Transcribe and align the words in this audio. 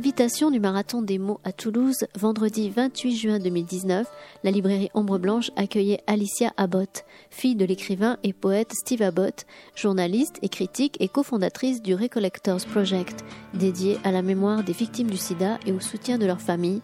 À 0.00 0.02
l'invitation 0.02 0.50
du 0.50 0.60
Marathon 0.60 1.02
des 1.02 1.18
mots 1.18 1.40
à 1.44 1.52
Toulouse, 1.52 2.06
vendredi 2.18 2.70
28 2.70 3.16
juin 3.16 3.38
2019, 3.38 4.06
la 4.44 4.50
librairie 4.50 4.88
Ombre 4.94 5.18
Blanche 5.18 5.50
accueillait 5.56 6.00
Alicia 6.06 6.54
Abbott, 6.56 7.04
fille 7.28 7.54
de 7.54 7.66
l'écrivain 7.66 8.16
et 8.22 8.32
poète 8.32 8.72
Steve 8.72 9.02
Abbott, 9.02 9.44
journaliste 9.74 10.38
et 10.40 10.48
critique 10.48 10.96
et 11.00 11.08
cofondatrice 11.08 11.82
du 11.82 11.94
Recollectors 11.94 12.64
Project, 12.64 13.26
dédié 13.52 13.98
à 14.02 14.10
la 14.10 14.22
mémoire 14.22 14.64
des 14.64 14.72
victimes 14.72 15.10
du 15.10 15.18
sida 15.18 15.58
et 15.66 15.72
au 15.72 15.80
soutien 15.80 16.16
de 16.16 16.24
leurs 16.24 16.40
familles, 16.40 16.80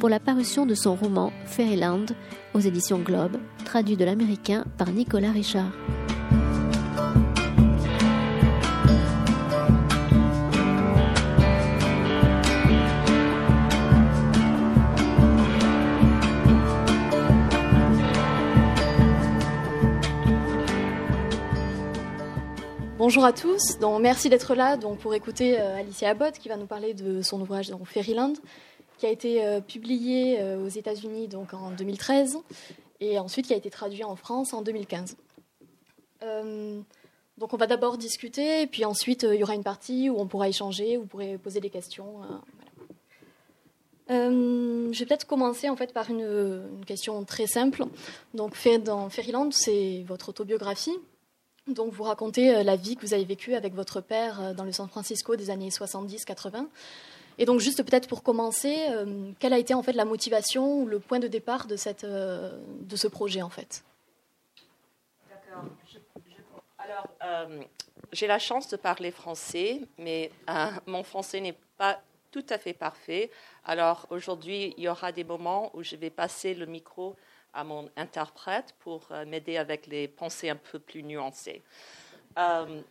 pour 0.00 0.08
la 0.08 0.18
parution 0.18 0.66
de 0.66 0.74
son 0.74 0.96
roman 0.96 1.32
Fairyland 1.44 2.06
aux 2.52 2.58
éditions 2.58 2.98
Globe, 2.98 3.36
traduit 3.64 3.96
de 3.96 4.04
l'américain 4.04 4.64
par 4.76 4.90
Nicolas 4.90 5.30
Richard. 5.30 5.70
Bonjour 23.06 23.24
à 23.24 23.32
tous, 23.32 23.78
donc 23.78 24.02
merci 24.02 24.28
d'être 24.28 24.56
là 24.56 24.76
donc, 24.76 24.98
pour 24.98 25.14
écouter 25.14 25.60
euh, 25.60 25.76
Alicia 25.76 26.08
Abbott 26.08 26.40
qui 26.40 26.48
va 26.48 26.56
nous 26.56 26.66
parler 26.66 26.92
de 26.92 27.22
son 27.22 27.40
ouvrage 27.40 27.72
Fairyland 27.84 28.32
qui 28.98 29.06
a 29.06 29.10
été 29.10 29.46
euh, 29.46 29.60
publié 29.60 30.40
euh, 30.40 30.66
aux 30.66 30.68
États-Unis 30.68 31.28
donc, 31.28 31.54
en 31.54 31.70
2013 31.70 32.38
et 32.98 33.20
ensuite 33.20 33.46
qui 33.46 33.54
a 33.54 33.56
été 33.56 33.70
traduit 33.70 34.02
en 34.02 34.16
France 34.16 34.52
en 34.52 34.60
2015. 34.60 35.16
donc 37.38 37.54
on 37.54 37.56
va 37.56 37.68
d'abord 37.68 37.96
discuter 37.96 38.62
et 38.62 38.66
puis 38.66 38.84
ensuite 38.84 39.22
il 39.22 39.38
y 39.38 39.42
aura 39.44 39.54
une 39.54 39.62
partie 39.62 40.10
où 40.10 40.18
on 40.18 40.26
pourra 40.26 40.48
échanger, 40.48 40.96
où 40.96 41.02
vous 41.02 41.06
pourrez 41.06 41.38
poser 41.38 41.60
des 41.60 41.70
questions. 41.70 42.22
je 44.08 44.98
vais 44.98 45.06
peut-être 45.06 45.28
commencer 45.28 45.68
en 45.68 45.76
fait 45.76 45.92
par 45.92 46.10
une, 46.10 46.68
une 46.78 46.84
question 46.84 47.22
très 47.22 47.46
simple. 47.46 47.84
Donc 48.34 48.56
dans 48.82 49.08
Fairyland, 49.10 49.52
c'est 49.52 50.04
votre 50.08 50.30
autobiographie 50.30 50.98
donc 51.66 51.92
vous 51.92 52.04
racontez 52.04 52.54
euh, 52.54 52.62
la 52.62 52.76
vie 52.76 52.96
que 52.96 53.02
vous 53.04 53.14
avez 53.14 53.24
vécue 53.24 53.54
avec 53.54 53.74
votre 53.74 54.00
père 54.00 54.40
euh, 54.40 54.54
dans 54.54 54.64
le 54.64 54.72
San 54.72 54.88
Francisco 54.88 55.36
des 55.36 55.50
années 55.50 55.68
70-80. 55.68 56.66
Et 57.38 57.44
donc 57.44 57.60
juste 57.60 57.82
peut-être 57.82 58.08
pour 58.08 58.22
commencer, 58.22 58.86
euh, 58.90 59.30
quelle 59.38 59.52
a 59.52 59.58
été 59.58 59.74
en 59.74 59.82
fait 59.82 59.92
la 59.92 60.04
motivation 60.04 60.80
ou 60.80 60.86
le 60.86 61.00
point 61.00 61.18
de 61.18 61.28
départ 61.28 61.66
de, 61.66 61.76
cette, 61.76 62.06
de 62.06 62.96
ce 62.96 63.08
projet 63.08 63.42
en 63.42 63.50
fait? 63.50 63.84
D'accord. 65.28 65.64
alors 66.78 67.08
j'ai 68.12 68.26
la 68.26 68.38
chance 68.38 68.68
de 68.68 68.76
parler 68.76 69.10
français, 69.10 69.82
mais 69.98 70.30
mon 70.86 71.02
français 71.02 71.40
n'est 71.40 71.58
pas 71.76 72.00
tout 72.30 72.46
à 72.48 72.56
fait 72.56 72.72
parfait. 72.72 73.30
Alors 73.64 74.06
aujourd'hui, 74.10 74.72
il 74.78 74.84
y 74.84 74.88
aura 74.88 75.12
des 75.12 75.24
moments 75.24 75.70
où 75.74 75.82
je 75.82 75.96
vais 75.96 76.10
passer 76.10 76.54
le 76.54 76.64
micro 76.64 77.16
à 77.56 77.64
mon 77.64 77.90
interprète 77.96 78.74
pour 78.80 79.08
euh, 79.10 79.24
m'aider 79.24 79.56
avec 79.56 79.86
les 79.86 80.06
pensées 80.06 80.50
un 80.50 80.56
peu 80.56 80.78
plus 80.78 81.02
nuancées. 81.02 81.62
Euh, 82.38 82.82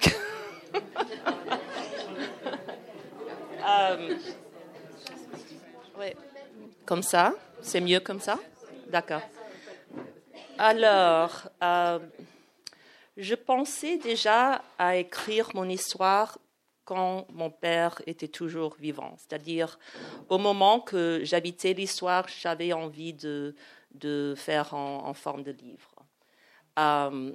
euh, 3.66 4.14
comme 6.84 7.02
ça? 7.02 7.32
C'est 7.62 7.80
mieux 7.80 8.00
comme 8.00 8.20
ça? 8.20 8.40
D'accord. 8.88 9.22
Alors, 10.58 11.48
je 13.16 13.34
pensais 13.34 13.96
déjà 13.98 14.62
à 14.78 14.96
écrire 14.96 15.50
mon 15.54 15.68
histoire 15.68 16.38
quand 16.84 17.26
mon 17.32 17.50
père 17.50 18.00
était 18.06 18.28
toujours 18.28 18.76
vivant. 18.78 19.14
C'est-à-dire, 19.18 19.78
au 20.28 20.38
moment 20.38 20.80
que 20.80 21.20
j'habitais 21.22 21.72
l'histoire, 21.72 22.26
j'avais 22.28 22.72
envie 22.72 23.14
de, 23.14 23.54
de 23.92 24.34
faire 24.36 24.74
en, 24.74 25.14
forme 25.14 25.42
de 25.42 25.52
livre. 25.52 25.94
Euh, 26.78 27.32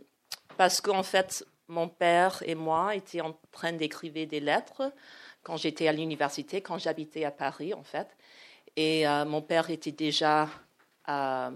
parce 0.58 0.82
qu'en 0.82 1.04
fait, 1.04 1.46
mon 1.68 1.88
père 1.88 2.44
et 2.46 2.56
moi 2.56 2.96
étions 2.96 3.28
en 3.28 3.40
train 3.52 3.74
d'écrire 3.74 4.28
des 4.28 4.40
lettres 4.40 4.92
quand 5.44 5.58
j'étais 5.58 5.88
à 5.88 5.94
l'université, 5.94 6.62
quand 6.62 6.78
j'habitais 6.78 7.24
à 7.24 7.32
Paris, 7.32 7.74
en 7.74 7.84
fait. 7.84 8.08
Et 8.76 9.08
euh, 9.08 9.26
mon 9.26 9.42
père 9.42 9.70
était 9.70 9.92
déjà 9.92 10.50
euh, 11.08 11.50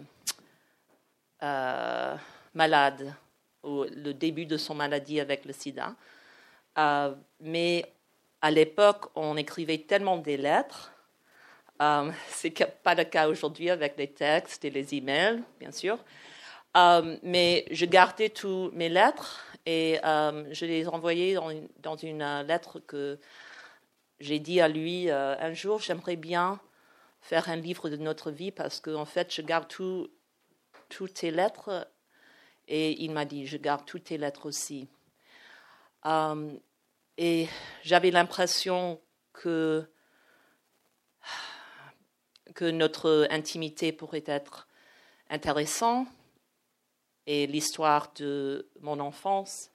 malade, 2.53 3.13
au 3.61 3.85
le 3.85 4.13
début 4.13 4.45
de 4.45 4.57
son 4.57 4.75
maladie 4.75 5.19
avec 5.19 5.45
le 5.45 5.53
sida. 5.53 5.95
Euh, 6.77 7.13
mais 7.39 7.85
à 8.41 8.51
l'époque, 8.51 9.05
on 9.15 9.37
écrivait 9.37 9.79
tellement 9.79 10.17
des 10.17 10.37
lettres. 10.37 10.91
Euh, 11.81 12.11
Ce 12.29 12.47
n'est 12.47 12.65
pas 12.83 12.95
le 12.95 13.03
cas 13.03 13.27
aujourd'hui 13.27 13.69
avec 13.69 13.97
les 13.97 14.11
textes 14.11 14.65
et 14.65 14.69
les 14.69 14.95
emails, 14.95 15.43
bien 15.59 15.71
sûr. 15.71 15.97
Euh, 16.75 17.17
mais 17.21 17.65
je 17.71 17.85
gardais 17.85 18.29
toutes 18.29 18.73
mes 18.73 18.89
lettres 18.89 19.45
et 19.65 19.99
je 20.03 20.65
les 20.65 20.87
envoyais 20.87 21.35
dans 21.35 21.49
une, 21.49 21.69
dans 21.79 21.95
une 21.95 22.41
lettre 22.41 22.79
que 22.79 23.19
j'ai 24.19 24.39
dit 24.39 24.59
à 24.59 24.67
lui 24.67 25.09
un 25.09 25.53
jour, 25.53 25.79
j'aimerais 25.79 26.15
bien 26.15 26.59
faire 27.21 27.47
un 27.49 27.55
livre 27.55 27.89
de 27.89 27.95
notre 27.95 28.31
vie 28.31 28.51
parce 28.51 28.79
qu'en 28.81 29.01
en 29.01 29.05
fait, 29.05 29.33
je 29.33 29.41
garde 29.41 29.67
toutes 29.67 31.13
tes 31.13 31.31
lettres. 31.31 31.87
Et 32.67 33.03
il 33.03 33.11
m'a 33.11 33.25
dit, 33.25 33.45
je 33.45 33.57
garde 33.57 33.85
toutes 33.85 34.05
tes 34.05 34.17
lettres 34.17 34.45
aussi. 34.45 34.87
Euh, 36.05 36.57
et 37.17 37.47
j'avais 37.83 38.11
l'impression 38.11 38.99
que, 39.31 39.85
que 42.55 42.65
notre 42.65 43.27
intimité 43.29 43.91
pourrait 43.91 44.23
être 44.25 44.67
intéressante 45.29 46.07
et 47.25 47.47
l'histoire 47.47 48.11
de 48.13 48.69
mon 48.81 48.99
enfance, 48.99 49.71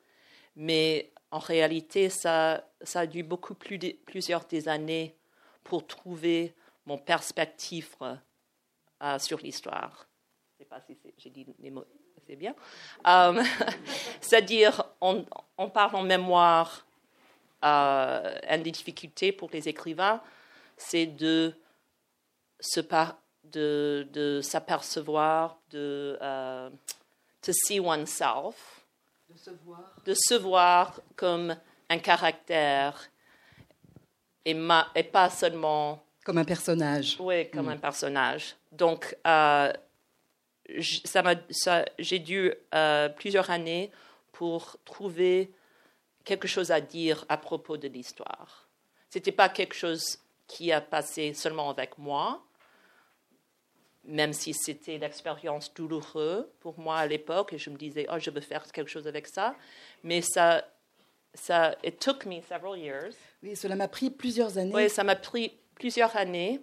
mais 0.54 1.12
en 1.30 1.38
réalité, 1.38 2.10
ça, 2.10 2.68
ça 2.82 3.00
a 3.00 3.06
dû 3.06 3.22
beaucoup 3.22 3.54
plus 3.54 3.78
de, 3.78 3.92
plusieurs 4.06 4.44
des 4.44 4.68
années 4.68 5.16
pour 5.64 5.86
trouver 5.86 6.54
mon 6.86 6.98
perspective 6.98 7.94
euh, 9.02 9.18
sur 9.18 9.38
l'histoire. 9.38 10.08
Je 10.58 10.64
ne 10.64 10.64
sais 10.64 10.68
pas 10.68 10.80
si 10.80 10.98
j'ai 11.18 11.30
dit 11.30 11.46
les 11.58 11.70
mots 11.70 11.84
c'est 12.28 12.36
bien. 12.36 12.54
Euh, 13.06 13.42
c'est-à-dire, 14.20 14.84
on, 15.00 15.24
on, 15.56 15.70
parle 15.70 15.96
en 15.96 16.02
mémoire. 16.02 16.84
Euh, 17.64 18.38
une 18.48 18.62
des 18.62 18.70
difficultés 18.70 19.32
pour 19.32 19.50
les 19.52 19.68
écrivains, 19.68 20.20
c'est 20.76 21.06
de 21.06 21.52
se 22.60 22.80
de, 23.42 24.06
de 24.12 24.40
s'apercevoir, 24.40 25.58
de 25.70 26.16
uh, 26.20 26.70
to 27.42 27.52
see 27.52 27.80
oneself, 27.80 28.84
de 29.28 29.36
se 29.36 29.50
voir, 29.64 29.92
de 30.04 30.14
se 30.14 30.34
voir 30.34 31.00
comme 31.16 31.56
un 31.88 31.98
caractère 31.98 33.10
et, 34.44 34.54
ma, 34.54 34.86
et 34.94 35.02
pas 35.02 35.28
seulement 35.28 36.00
comme 36.24 36.38
un 36.38 36.44
personnage. 36.44 37.16
Oui, 37.18 37.50
comme 37.50 37.66
mm. 37.66 37.70
un 37.70 37.76
personnage. 37.78 38.54
Donc, 38.70 39.16
euh, 39.26 39.72
ça 40.80 41.84
j'ai 41.98 42.18
dû 42.18 42.52
euh, 42.74 43.08
plusieurs 43.08 43.50
années 43.50 43.90
pour 44.32 44.76
trouver 44.84 45.50
quelque 46.24 46.46
chose 46.46 46.70
à 46.70 46.80
dire 46.80 47.24
à 47.28 47.36
propos 47.38 47.76
de 47.76 47.88
l'histoire. 47.88 48.68
Ce 49.10 49.18
n'était 49.18 49.32
pas 49.32 49.48
quelque 49.48 49.74
chose 49.74 50.18
qui 50.46 50.72
a 50.72 50.80
passé 50.80 51.32
seulement 51.34 51.70
avec 51.70 51.96
moi, 51.98 52.44
même 54.04 54.32
si 54.32 54.54
c'était 54.54 54.98
l'expérience 54.98 55.72
douloureuse 55.72 56.46
pour 56.60 56.78
moi 56.78 56.98
à 56.98 57.06
l'époque, 57.06 57.52
et 57.52 57.58
je 57.58 57.70
me 57.70 57.76
disais, 57.76 58.06
oh, 58.10 58.18
je 58.18 58.30
veux 58.30 58.40
faire 58.40 58.70
quelque 58.70 58.90
chose 58.90 59.06
avec 59.06 59.26
ça. 59.26 59.54
Mais 60.02 60.20
ça, 60.22 60.64
ça, 61.34 61.76
it 61.84 61.98
took 61.98 62.26
me 62.26 62.40
several 62.42 62.78
years. 62.78 63.14
Oui, 63.42 63.56
cela 63.56 63.76
m'a 63.76 63.88
pris 63.88 64.10
plusieurs 64.10 64.58
années. 64.58 64.74
Oui, 64.74 64.90
ça 64.90 65.04
m'a 65.04 65.16
pris 65.16 65.58
plusieurs 65.74 66.16
années 66.16 66.60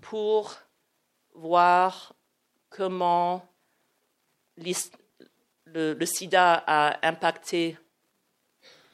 pour 0.00 0.54
voir 1.34 2.14
comment 2.70 3.44
le, 4.56 6.04
sida 6.04 6.64
a 6.66 7.06
impacté 7.06 7.76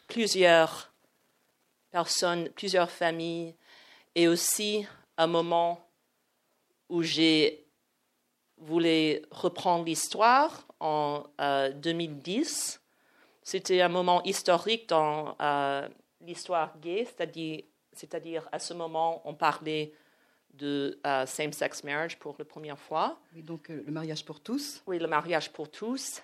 plusieurs 0.08 0.92
personnes, 1.90 2.48
plusieurs 2.50 2.90
familles, 2.90 3.54
et 4.14 4.28
aussi 4.28 4.86
un 5.16 5.26
moment 5.26 5.80
où 6.88 7.02
j'ai 7.02 7.66
voulu 8.58 9.20
reprendre 9.30 9.84
l'histoire 9.84 10.66
en 10.80 11.24
2010. 11.76 12.80
Euh, 12.80 12.80
C'était 13.42 13.80
un 13.80 13.88
moment 13.88 14.22
historique 14.24 14.88
dans 14.88 15.36
euh, 15.40 15.88
l'histoire 16.20 16.78
gay, 16.78 17.04
c'est-à-dire, 17.04 17.62
c'est-à-dire 17.92 18.48
à 18.52 18.58
ce 18.58 18.74
moment 18.74 19.22
on 19.24 19.34
parlait 19.34 19.92
de 20.56 20.98
euh, 21.06 21.26
same-sex 21.26 21.84
marriage 21.84 22.18
pour 22.18 22.36
la 22.38 22.44
première 22.44 22.78
fois. 22.78 23.18
Oui, 23.34 23.42
donc 23.42 23.70
euh, 23.70 23.82
le 23.84 23.92
mariage 23.92 24.24
pour 24.24 24.40
tous. 24.40 24.82
Oui, 24.86 24.98
le 24.98 25.06
mariage 25.06 25.52
pour 25.52 25.70
tous. 25.70 26.22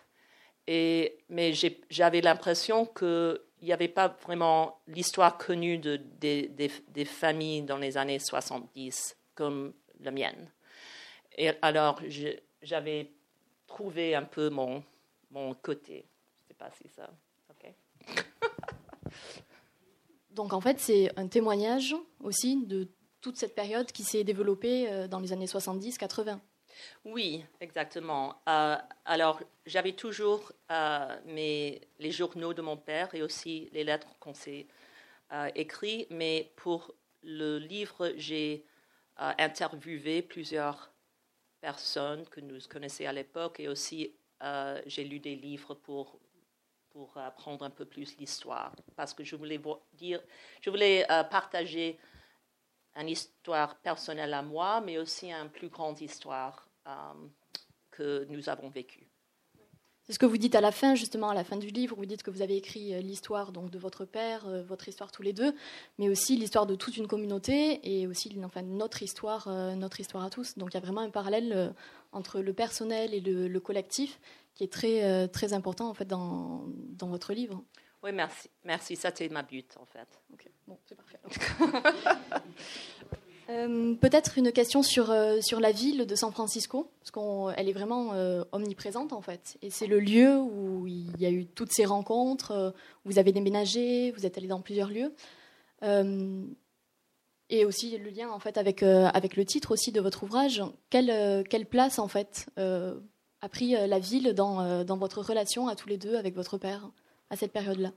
Et, 0.66 1.18
mais 1.28 1.52
j'avais 1.88 2.20
l'impression 2.20 2.86
qu'il 2.86 3.40
il 3.60 3.66
n'y 3.66 3.72
avait 3.72 3.88
pas 3.88 4.08
vraiment 4.08 4.80
l'histoire 4.86 5.36
connue 5.36 5.78
de, 5.78 5.96
des, 5.96 6.48
des, 6.48 6.70
des 6.88 7.04
familles 7.04 7.62
dans 7.62 7.76
les 7.76 7.96
années 7.96 8.18
70 8.18 9.16
comme 9.34 9.72
la 10.00 10.10
mienne. 10.10 10.50
Et 11.36 11.50
alors, 11.62 12.00
j'avais 12.62 13.10
trouvé 13.66 14.14
un 14.14 14.24
peu 14.24 14.50
mon, 14.50 14.82
mon 15.30 15.54
côté. 15.54 16.06
Je 16.36 16.44
ne 16.44 16.48
sais 16.48 16.54
pas 16.54 16.70
si 16.70 16.88
ça. 16.88 17.10
OK. 17.50 17.72
Donc 20.30 20.52
en 20.52 20.60
fait, 20.60 20.78
c'est 20.78 21.10
un 21.18 21.26
témoignage 21.26 21.96
aussi 22.20 22.64
de 22.64 22.88
toute 23.20 23.36
cette 23.36 23.54
période 23.54 23.90
qui 23.92 24.02
s'est 24.04 24.24
développée 24.24 24.90
euh, 24.90 25.08
dans 25.08 25.20
les 25.20 25.32
années 25.32 25.46
70-80. 25.46 26.38
Oui, 27.04 27.44
exactement. 27.60 28.40
Euh, 28.48 28.76
alors, 29.04 29.40
j'avais 29.66 29.92
toujours 29.92 30.52
euh, 30.70 31.16
mes, 31.26 31.80
les 31.98 32.10
journaux 32.12 32.54
de 32.54 32.62
mon 32.62 32.76
père 32.76 33.14
et 33.14 33.22
aussi 33.22 33.68
les 33.72 33.84
lettres 33.84 34.08
qu'on 34.18 34.34
s'est 34.34 34.66
écrites, 35.54 36.08
mais 36.10 36.52
pour 36.56 36.92
le 37.22 37.58
livre, 37.58 38.12
j'ai 38.16 38.64
interviewé 39.16 40.22
plusieurs 40.22 40.90
personnes 41.60 42.26
que 42.28 42.40
nous 42.40 42.58
connaissions 42.68 43.08
à 43.08 43.12
l'époque 43.12 43.60
et 43.60 43.68
aussi 43.68 44.12
j'ai 44.86 45.04
lu 45.04 45.20
des 45.20 45.36
livres 45.36 45.74
pour, 45.74 46.18
pour 46.88 47.16
apprendre 47.16 47.64
un 47.64 47.70
peu 47.70 47.84
plus 47.84 48.16
l'histoire 48.16 48.74
parce 48.96 49.14
que 49.14 49.22
je 49.22 49.36
voulais 49.36 49.58
vo- 49.58 49.80
dire, 49.92 50.20
je 50.62 50.70
voulais 50.70 51.06
partager 51.30 51.96
une 52.96 53.08
histoire 53.08 53.76
personnelle 53.76 54.34
à 54.34 54.42
moi, 54.42 54.80
mais 54.80 54.98
aussi 54.98 55.30
une 55.30 55.48
plus 55.48 55.68
grande 55.68 56.00
histoire 56.00 56.68
euh, 56.86 56.90
que 57.90 58.26
nous 58.28 58.48
avons 58.48 58.68
vécue. 58.68 59.06
C'est 60.02 60.14
ce 60.14 60.18
que 60.18 60.26
vous 60.26 60.38
dites 60.38 60.56
à 60.56 60.60
la 60.60 60.72
fin, 60.72 60.96
justement, 60.96 61.28
à 61.28 61.34
la 61.34 61.44
fin 61.44 61.56
du 61.56 61.68
livre. 61.68 61.94
Vous 61.94 62.06
dites 62.06 62.24
que 62.24 62.30
vous 62.30 62.42
avez 62.42 62.56
écrit 62.56 62.94
euh, 62.94 63.00
l'histoire 63.00 63.52
donc 63.52 63.70
de 63.70 63.78
votre 63.78 64.04
père, 64.04 64.46
euh, 64.48 64.62
votre 64.62 64.88
histoire 64.88 65.12
tous 65.12 65.22
les 65.22 65.32
deux, 65.32 65.54
mais 65.98 66.08
aussi 66.08 66.36
l'histoire 66.36 66.66
de 66.66 66.74
toute 66.74 66.96
une 66.96 67.06
communauté 67.06 67.80
et 67.84 68.06
aussi 68.06 68.36
notre 68.64 69.02
histoire, 69.02 69.48
notre 69.76 70.00
histoire 70.00 70.24
à 70.24 70.30
tous. 70.30 70.58
Donc 70.58 70.70
il 70.72 70.74
y 70.74 70.78
a 70.78 70.80
vraiment 70.80 71.02
un 71.02 71.10
parallèle 71.10 71.74
entre 72.12 72.40
le 72.40 72.52
personnel 72.52 73.14
et 73.14 73.20
le, 73.20 73.46
le 73.46 73.60
collectif 73.60 74.20
qui 74.54 74.64
est 74.64 74.72
très, 74.72 75.28
très 75.28 75.52
important 75.52 75.88
en 75.88 75.94
fait 75.94 76.06
dans, 76.06 76.64
dans 76.66 77.08
votre 77.08 77.32
livre. 77.32 77.62
Oui, 78.02 78.12
merci. 78.12 78.48
Merci, 78.64 78.96
ça 78.96 79.10
c'était 79.10 79.28
ma 79.28 79.42
but 79.42 79.76
en 79.78 79.84
fait. 79.86 80.08
Ok, 80.32 80.46
bon, 80.66 80.78
c'est 80.86 80.94
parfait. 80.96 81.20
Euh, 83.48 83.94
Peut-être 83.96 84.38
une 84.38 84.52
question 84.52 84.80
sur, 84.84 85.10
euh, 85.10 85.40
sur 85.40 85.58
la 85.58 85.72
ville 85.72 86.06
de 86.06 86.14
San 86.14 86.30
Francisco, 86.30 86.88
parce 87.00 87.10
qu'elle 87.10 87.68
est 87.68 87.72
vraiment 87.72 88.12
euh, 88.12 88.44
omniprésente 88.52 89.12
en 89.12 89.22
fait. 89.22 89.58
Et 89.60 89.70
c'est 89.70 89.88
le 89.88 89.98
lieu 89.98 90.38
où 90.38 90.86
il 90.86 91.20
y 91.20 91.26
a 91.26 91.30
eu 91.30 91.46
toutes 91.46 91.72
ces 91.72 91.84
rencontres, 91.84 92.52
euh, 92.52 92.70
où 93.04 93.10
vous 93.10 93.18
avez 93.18 93.32
déménagé, 93.32 94.12
vous 94.12 94.24
êtes 94.24 94.38
allé 94.38 94.46
dans 94.46 94.60
plusieurs 94.60 94.88
lieux. 94.88 95.12
Euh, 95.82 96.44
et 97.48 97.64
aussi 97.64 97.98
le 97.98 98.10
lien 98.10 98.30
en 98.30 98.38
fait 98.38 98.56
avec, 98.56 98.84
euh, 98.84 99.06
avec 99.12 99.34
le 99.36 99.44
titre 99.44 99.72
aussi 99.72 99.90
de 99.90 100.00
votre 100.00 100.22
ouvrage. 100.22 100.62
Quelle, 100.88 101.10
euh, 101.10 101.42
quelle 101.42 101.66
place 101.66 101.98
en 101.98 102.06
fait 102.06 102.46
euh, 102.58 103.00
a 103.40 103.48
pris 103.48 103.74
euh, 103.74 103.88
la 103.88 103.98
ville 103.98 104.32
dans, 104.32 104.60
euh, 104.60 104.84
dans 104.84 104.96
votre 104.96 105.20
relation 105.22 105.66
à 105.66 105.74
tous 105.74 105.88
les 105.88 105.98
deux 105.98 106.14
avec 106.14 106.36
votre 106.36 106.56
père? 106.56 106.88
À 107.30 107.36
cette 107.36 107.52
période-là 107.52 107.92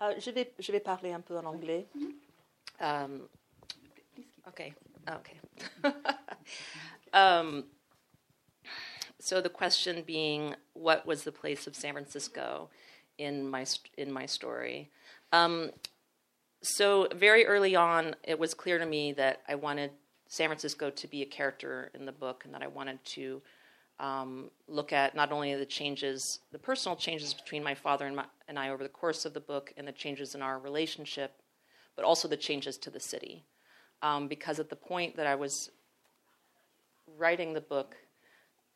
Euh, 0.00 0.14
je, 0.18 0.30
vais, 0.30 0.52
je 0.58 0.72
vais 0.72 0.80
parler 0.80 1.12
un 1.12 1.20
peu 1.20 1.36
en 1.36 1.44
anglais. 1.44 1.86
Um, 2.80 3.28
okay, 4.46 4.72
okay. 5.10 5.36
um, 7.12 7.64
so 9.18 9.40
the 9.40 9.48
question 9.48 10.02
being, 10.06 10.54
what 10.74 11.04
was 11.04 11.24
the 11.24 11.32
place 11.32 11.66
of 11.66 11.74
San 11.74 11.92
Francisco 11.94 12.70
in 13.18 13.48
my 13.50 13.64
in 13.96 14.12
my 14.12 14.26
story? 14.26 14.88
Um, 15.32 15.72
so 16.62 17.08
very 17.12 17.44
early 17.44 17.74
on, 17.74 18.14
it 18.22 18.38
was 18.38 18.54
clear 18.54 18.78
to 18.78 18.86
me 18.86 19.12
that 19.14 19.42
I 19.48 19.56
wanted 19.56 19.90
San 20.28 20.48
Francisco 20.48 20.90
to 20.90 21.08
be 21.08 21.22
a 21.22 21.26
character 21.26 21.90
in 21.92 22.06
the 22.06 22.12
book, 22.12 22.44
and 22.44 22.54
that 22.54 22.62
I 22.62 22.68
wanted 22.68 23.04
to 23.16 23.42
um, 24.00 24.50
look 24.68 24.92
at 24.92 25.14
not 25.14 25.32
only 25.32 25.54
the 25.54 25.66
changes, 25.66 26.40
the 26.52 26.58
personal 26.58 26.96
changes 26.96 27.34
between 27.34 27.64
my 27.64 27.74
father 27.74 28.06
and, 28.06 28.14
my, 28.14 28.24
and 28.46 28.58
I 28.58 28.70
over 28.70 28.82
the 28.82 28.88
course 28.88 29.24
of 29.24 29.34
the 29.34 29.40
book, 29.40 29.72
and 29.76 29.88
the 29.88 29.92
changes 29.92 30.34
in 30.34 30.42
our 30.42 30.58
relationship, 30.58 31.32
but 31.96 32.04
also 32.04 32.28
the 32.28 32.36
changes 32.36 32.78
to 32.78 32.90
the 32.90 33.00
city. 33.00 33.44
Um, 34.02 34.28
because 34.28 34.60
at 34.60 34.70
the 34.70 34.76
point 34.76 35.16
that 35.16 35.26
I 35.26 35.34
was 35.34 35.70
writing 37.16 37.52
the 37.52 37.60
book, 37.60 37.96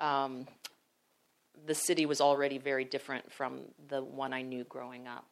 um, 0.01 0.49
the 1.67 1.75
city 1.75 2.07
was 2.07 2.21
already 2.21 2.59
very 2.59 2.85
different 2.85 3.33
from 3.33 3.61
the 3.89 4.03
one 4.03 4.33
I 4.33 4.43
knew 4.43 4.65
growing 4.65 5.07
up. 5.07 5.27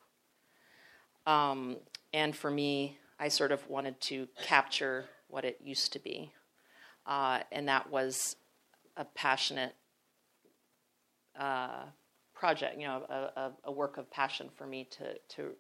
Um, 1.27 1.79
and 2.13 2.35
for 2.35 2.51
me, 2.51 2.99
I 3.19 3.29
sort 3.29 3.51
of 3.51 3.69
wanted 3.69 4.01
to 4.03 4.29
capture 4.43 5.07
what 5.29 5.45
it 5.45 5.59
used 5.65 5.93
to 5.95 5.99
be. 5.99 6.33
Uh, 7.07 7.41
and 7.51 7.69
that 7.69 7.91
was 7.91 8.37
a 8.97 9.05
passionate 9.05 9.75
project, 12.35 12.79
you 12.79 12.87
know, 12.87 13.03
a, 13.09 13.41
a, 13.41 13.53
a, 13.65 13.73
work 13.73 13.99
of 13.99 14.11
passion 14.11 14.49
for 14.57 14.67
me 14.67 14.89
to, 14.91 15.15
to, 15.29 15.51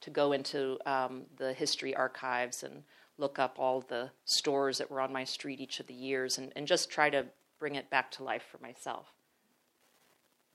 to 0.00 0.10
go 0.10 0.32
into 0.32 0.78
um, 0.86 1.22
the 1.36 1.52
history 1.52 1.94
archives 1.94 2.62
and 2.62 2.84
look 3.18 3.38
up 3.38 3.56
all 3.58 3.80
the 3.80 4.10
stores 4.24 4.78
that 4.78 4.90
were 4.90 5.00
on 5.00 5.12
my 5.12 5.24
street 5.24 5.60
each 5.60 5.80
of 5.80 5.86
the 5.88 5.94
years 5.94 6.38
and, 6.38 6.52
and 6.54 6.66
just 6.66 6.90
try 6.90 7.10
to 7.10 7.26
bring 7.58 7.74
it 7.74 7.90
back 7.90 8.10
to 8.12 8.22
life 8.22 8.44
for 8.50 8.58
myself. 8.58 9.06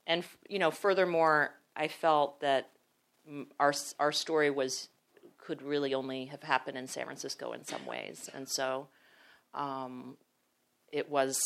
And, 0.06 0.24
you 0.48 0.58
know, 0.58 0.70
furthermore, 0.70 1.54
I 1.76 1.88
felt 1.88 2.40
that 2.40 2.70
our, 3.60 3.72
our 3.98 4.12
story 4.12 4.50
was 4.50 4.88
could 5.38 5.60
really 5.60 5.92
only 5.92 6.26
have 6.26 6.42
happened 6.42 6.78
in 6.78 6.86
San 6.86 7.04
Francisco 7.04 7.52
in 7.52 7.64
some 7.64 7.84
ways. 7.84 8.30
And 8.32 8.48
so 8.48 8.88
um, 9.52 10.16
it 10.90 11.10
was, 11.10 11.38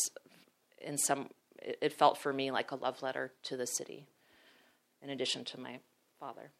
in 0.81 0.97
some, 0.97 1.29
it, 1.61 1.77
it 1.81 1.93
felt 1.93 2.17
for 2.17 2.33
me 2.33 2.51
like 2.51 2.71
a 2.71 2.75
love 2.75 3.01
letter 3.01 3.31
to 3.43 3.57
the 3.57 3.65
city, 3.65 4.05
in 5.01 5.09
addition 5.09 5.43
to 5.45 5.59
my 5.59 5.79
father. 6.19 6.51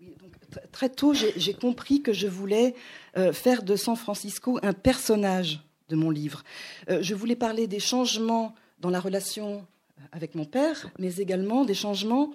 Oui, 0.00 0.14
donc, 0.20 0.32
très 0.70 0.88
tôt, 0.88 1.12
j'ai 1.12 1.54
compris 1.54 2.02
que 2.02 2.12
je 2.12 2.28
voulais 2.28 2.76
euh, 3.16 3.32
faire 3.32 3.64
de 3.64 3.74
San 3.74 3.96
Francisco 3.96 4.58
un 4.62 4.72
personnage 4.72 5.60
de 5.88 5.96
mon 5.96 6.10
livre. 6.10 6.44
Euh, 6.88 7.02
je 7.02 7.14
voulais 7.16 7.34
parler 7.34 7.66
des 7.66 7.80
changements 7.80 8.54
dans 8.78 8.90
la 8.90 9.00
relation 9.00 9.66
avec 10.12 10.36
mon 10.36 10.44
père, 10.44 10.88
mais 11.00 11.16
également 11.16 11.64
des 11.64 11.74
changements 11.74 12.30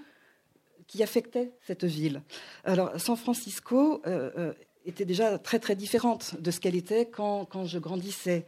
qui 0.88 1.02
affectaient 1.04 1.54
cette 1.66 1.86
ville. 1.86 2.22
Alors, 2.66 3.00
San 3.00 3.16
Francisco 3.16 4.02
euh, 4.06 4.54
était 4.86 5.06
déjà 5.06 5.38
très 5.38 5.60
très 5.60 5.76
différente 5.76 6.40
de 6.40 6.52
ce 6.52 6.60
qu'elle 6.60 6.76
était 6.76 7.06
quand, 7.06 7.46
quand, 7.46 7.66
je 7.66 7.80
grandissais. 7.80 8.46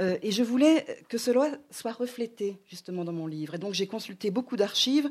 Euh, 0.00 0.18
et 0.22 0.32
je 0.32 0.42
voulais 0.42 1.04
que 1.08 1.18
cela 1.18 1.58
soit 1.70 1.92
reflété 1.92 2.58
justement 2.66 3.04
dans 3.04 3.12
mon 3.12 3.26
livre. 3.26 3.54
Et 3.54 3.58
donc 3.58 3.74
j'ai 3.74 3.86
consulté 3.86 4.30
beaucoup 4.30 4.56
d'archives. 4.56 5.10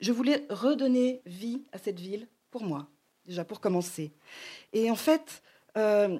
Je 0.00 0.12
voulais 0.12 0.44
redonner 0.50 1.20
vie 1.26 1.62
à 1.72 1.78
cette 1.78 2.00
ville 2.00 2.28
pour 2.50 2.64
moi, 2.64 2.88
déjà 3.26 3.44
pour 3.44 3.60
commencer. 3.60 4.12
Et 4.72 4.90
en 4.90 4.96
fait, 4.96 5.42
euh, 5.76 6.18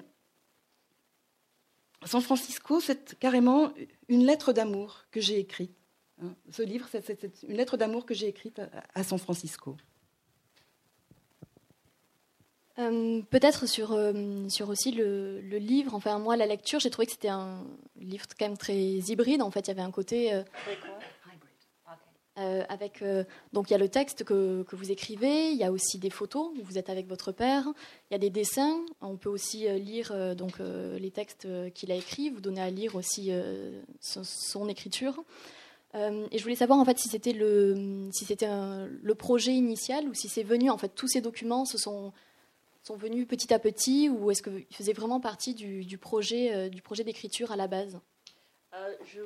San 2.05 2.21
Francisco, 2.21 2.79
c'est 2.79 3.17
carrément 3.19 3.71
une 4.09 4.25
lettre 4.25 4.53
d'amour 4.53 5.05
que 5.11 5.21
j'ai 5.21 5.39
écrite. 5.39 5.75
Hein. 6.21 6.35
Ce 6.51 6.61
livre, 6.61 6.87
c'est 6.91 7.43
une 7.43 7.55
lettre 7.55 7.77
d'amour 7.77 8.05
que 8.05 8.13
j'ai 8.13 8.27
écrite 8.27 8.59
à, 8.59 8.69
à 8.93 9.03
San 9.03 9.19
Francisco. 9.19 9.75
Euh, 12.77 13.21
Peut-être 13.29 13.67
sur, 13.67 13.93
euh, 13.93 14.49
sur 14.49 14.69
aussi 14.69 14.91
le, 14.91 15.39
le, 15.41 15.57
livre, 15.57 15.93
enfin 15.93 16.19
moi 16.19 16.35
la 16.35 16.45
lecture, 16.45 16.79
j'ai 16.79 16.89
trouvé 16.89 17.05
que 17.05 17.13
c'était 17.13 17.29
un 17.29 17.63
livre 17.99 18.25
quand 18.37 18.45
même 18.45 18.57
très 18.57 18.77
hybride. 18.77 19.41
En 19.41 19.51
fait, 19.51 19.61
il 19.61 19.67
y 19.69 19.71
avait 19.71 19.81
un 19.81 19.91
côté 19.91 20.33
euh, 22.37 22.63
avec 22.67 23.01
donc 23.53 23.69
il 23.69 23.71
y 23.71 23.75
a 23.75 23.79
le 23.79 23.87
texte 23.87 24.25
que, 24.25 24.63
que, 24.63 24.75
vous 24.75 24.91
écrivez, 24.91 25.51
il 25.51 25.57
y 25.57 25.63
a 25.63 25.71
aussi 25.71 25.99
des 25.99 26.09
photos 26.09 26.51
où 26.57 26.63
vous 26.63 26.77
êtes 26.77 26.89
avec 26.89 27.07
votre 27.07 27.31
père, 27.31 27.63
il 28.09 28.13
y 28.13 28.15
a 28.15 28.19
des 28.19 28.29
dessins. 28.29 28.77
On 28.99 29.15
peut 29.15 29.29
aussi 29.29 29.69
lire 29.79 30.35
donc 30.35 30.59
les 30.59 31.11
textes 31.11 31.47
qu'il 31.73 31.93
a 31.93 31.95
écrits, 31.95 32.29
vous 32.29 32.41
donner 32.41 32.61
à 32.61 32.69
lire 32.69 32.95
aussi 32.95 33.31
son, 34.01 34.25
son, 34.25 34.67
écriture. 34.67 35.23
Euh, 35.95 36.27
et 36.31 36.37
je 36.37 36.43
voulais 36.43 36.55
savoir 36.55 36.77
en 36.79 36.85
fait 36.85 36.99
si 36.99 37.07
c'était 37.07 37.31
le 37.31 38.09
si 38.11 38.25
c'était 38.25 38.49
le 38.49 39.15
projet 39.15 39.53
initial 39.53 40.09
ou 40.09 40.13
si 40.13 40.27
c'est 40.27 40.43
venu 40.43 40.69
en 40.69 40.77
fait 40.77 40.89
tous 40.89 41.07
ces 41.07 41.21
documents 41.21 41.63
se 41.63 41.77
sont 41.77 42.11
sont 42.85 42.95
venus 42.95 43.27
petit 43.27 43.51
à 43.51 43.57
petit 43.57 44.09
ou 44.09 44.29
est-ce 44.29 44.43
qu'ils 44.43 44.75
faisaient 44.75 44.93
vraiment 44.93 45.19
partie 45.19 45.55
du, 45.55 45.97
projet, 45.97 46.53
euh, 46.53 46.69
du 46.69 46.83
projet 46.83 47.03
d'écriture 47.03 47.51
à 47.51 47.55
la 47.55 47.67
base? 47.67 47.99
Euh, 48.75 48.95
je, 49.05 49.21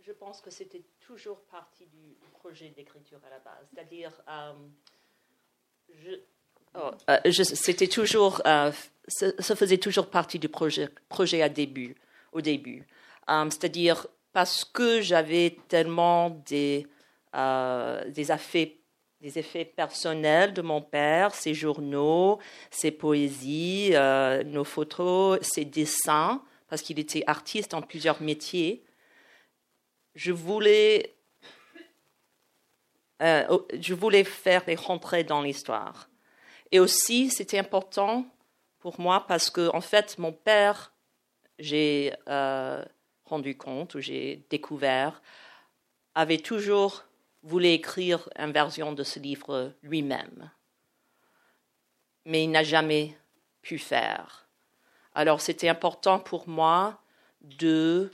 je, 0.00 0.12
pense 0.12 0.40
que 0.40 0.50
c'était 0.50 0.82
toujours 0.98 1.38
partie 1.42 1.86
du 1.86 2.16
projet 2.32 2.70
d'écriture 2.70 3.20
à 3.24 3.30
la 3.30 3.38
base. 3.38 3.68
C'est-à-dire, 3.72 4.10
je, 5.90 6.10
oh, 6.74 6.90
je, 7.24 7.42
c'était 7.44 7.86
toujours, 7.86 8.42
ça, 9.06 9.56
faisait 9.56 9.78
toujours 9.78 10.08
partie 10.08 10.40
du 10.40 10.48
projet, 10.48 10.88
projet 11.08 11.40
à 11.40 11.48
début, 11.48 11.94
au 12.32 12.40
début. 12.40 12.84
C'est-à-dire 13.28 14.08
parce 14.32 14.64
que 14.64 15.00
j'avais 15.00 15.56
tellement 15.68 16.30
des, 16.30 16.88
des 17.32 18.30
affaires 18.32 18.68
des 19.22 19.38
effets 19.38 19.64
personnels 19.64 20.52
de 20.52 20.62
mon 20.62 20.82
père, 20.82 21.32
ses 21.32 21.54
journaux, 21.54 22.40
ses 22.72 22.90
poésies, 22.90 23.90
euh, 23.92 24.42
nos 24.42 24.64
photos, 24.64 25.38
ses 25.42 25.64
dessins, 25.64 26.42
parce 26.68 26.82
qu'il 26.82 26.98
était 26.98 27.22
artiste 27.28 27.72
en 27.72 27.82
plusieurs 27.82 28.20
métiers. 28.20 28.82
Je 30.16 30.32
voulais, 30.32 31.14
euh, 33.22 33.58
je 33.80 33.94
voulais 33.94 34.24
faire 34.24 34.64
les 34.66 34.74
rentrer 34.74 35.22
dans 35.22 35.40
l'histoire. 35.40 36.08
Et 36.72 36.80
aussi, 36.80 37.30
c'était 37.30 37.60
important 37.60 38.26
pour 38.80 38.98
moi 38.98 39.24
parce 39.28 39.50
que, 39.50 39.70
en 39.72 39.80
fait, 39.80 40.18
mon 40.18 40.32
père, 40.32 40.92
j'ai 41.60 42.12
euh, 42.28 42.84
rendu 43.24 43.56
compte 43.56 43.94
ou 43.94 44.00
j'ai 44.00 44.44
découvert, 44.50 45.22
avait 46.16 46.38
toujours 46.38 47.04
voulait 47.42 47.74
écrire 47.74 48.28
une 48.38 48.52
version 48.52 48.92
de 48.92 49.02
ce 49.02 49.18
livre 49.18 49.72
lui-même, 49.82 50.50
mais 52.24 52.44
il 52.44 52.50
n'a 52.50 52.62
jamais 52.62 53.16
pu 53.62 53.78
faire. 53.78 54.46
Alors 55.14 55.40
c'était 55.40 55.68
important 55.68 56.18
pour 56.18 56.48
moi 56.48 57.00
de 57.42 58.10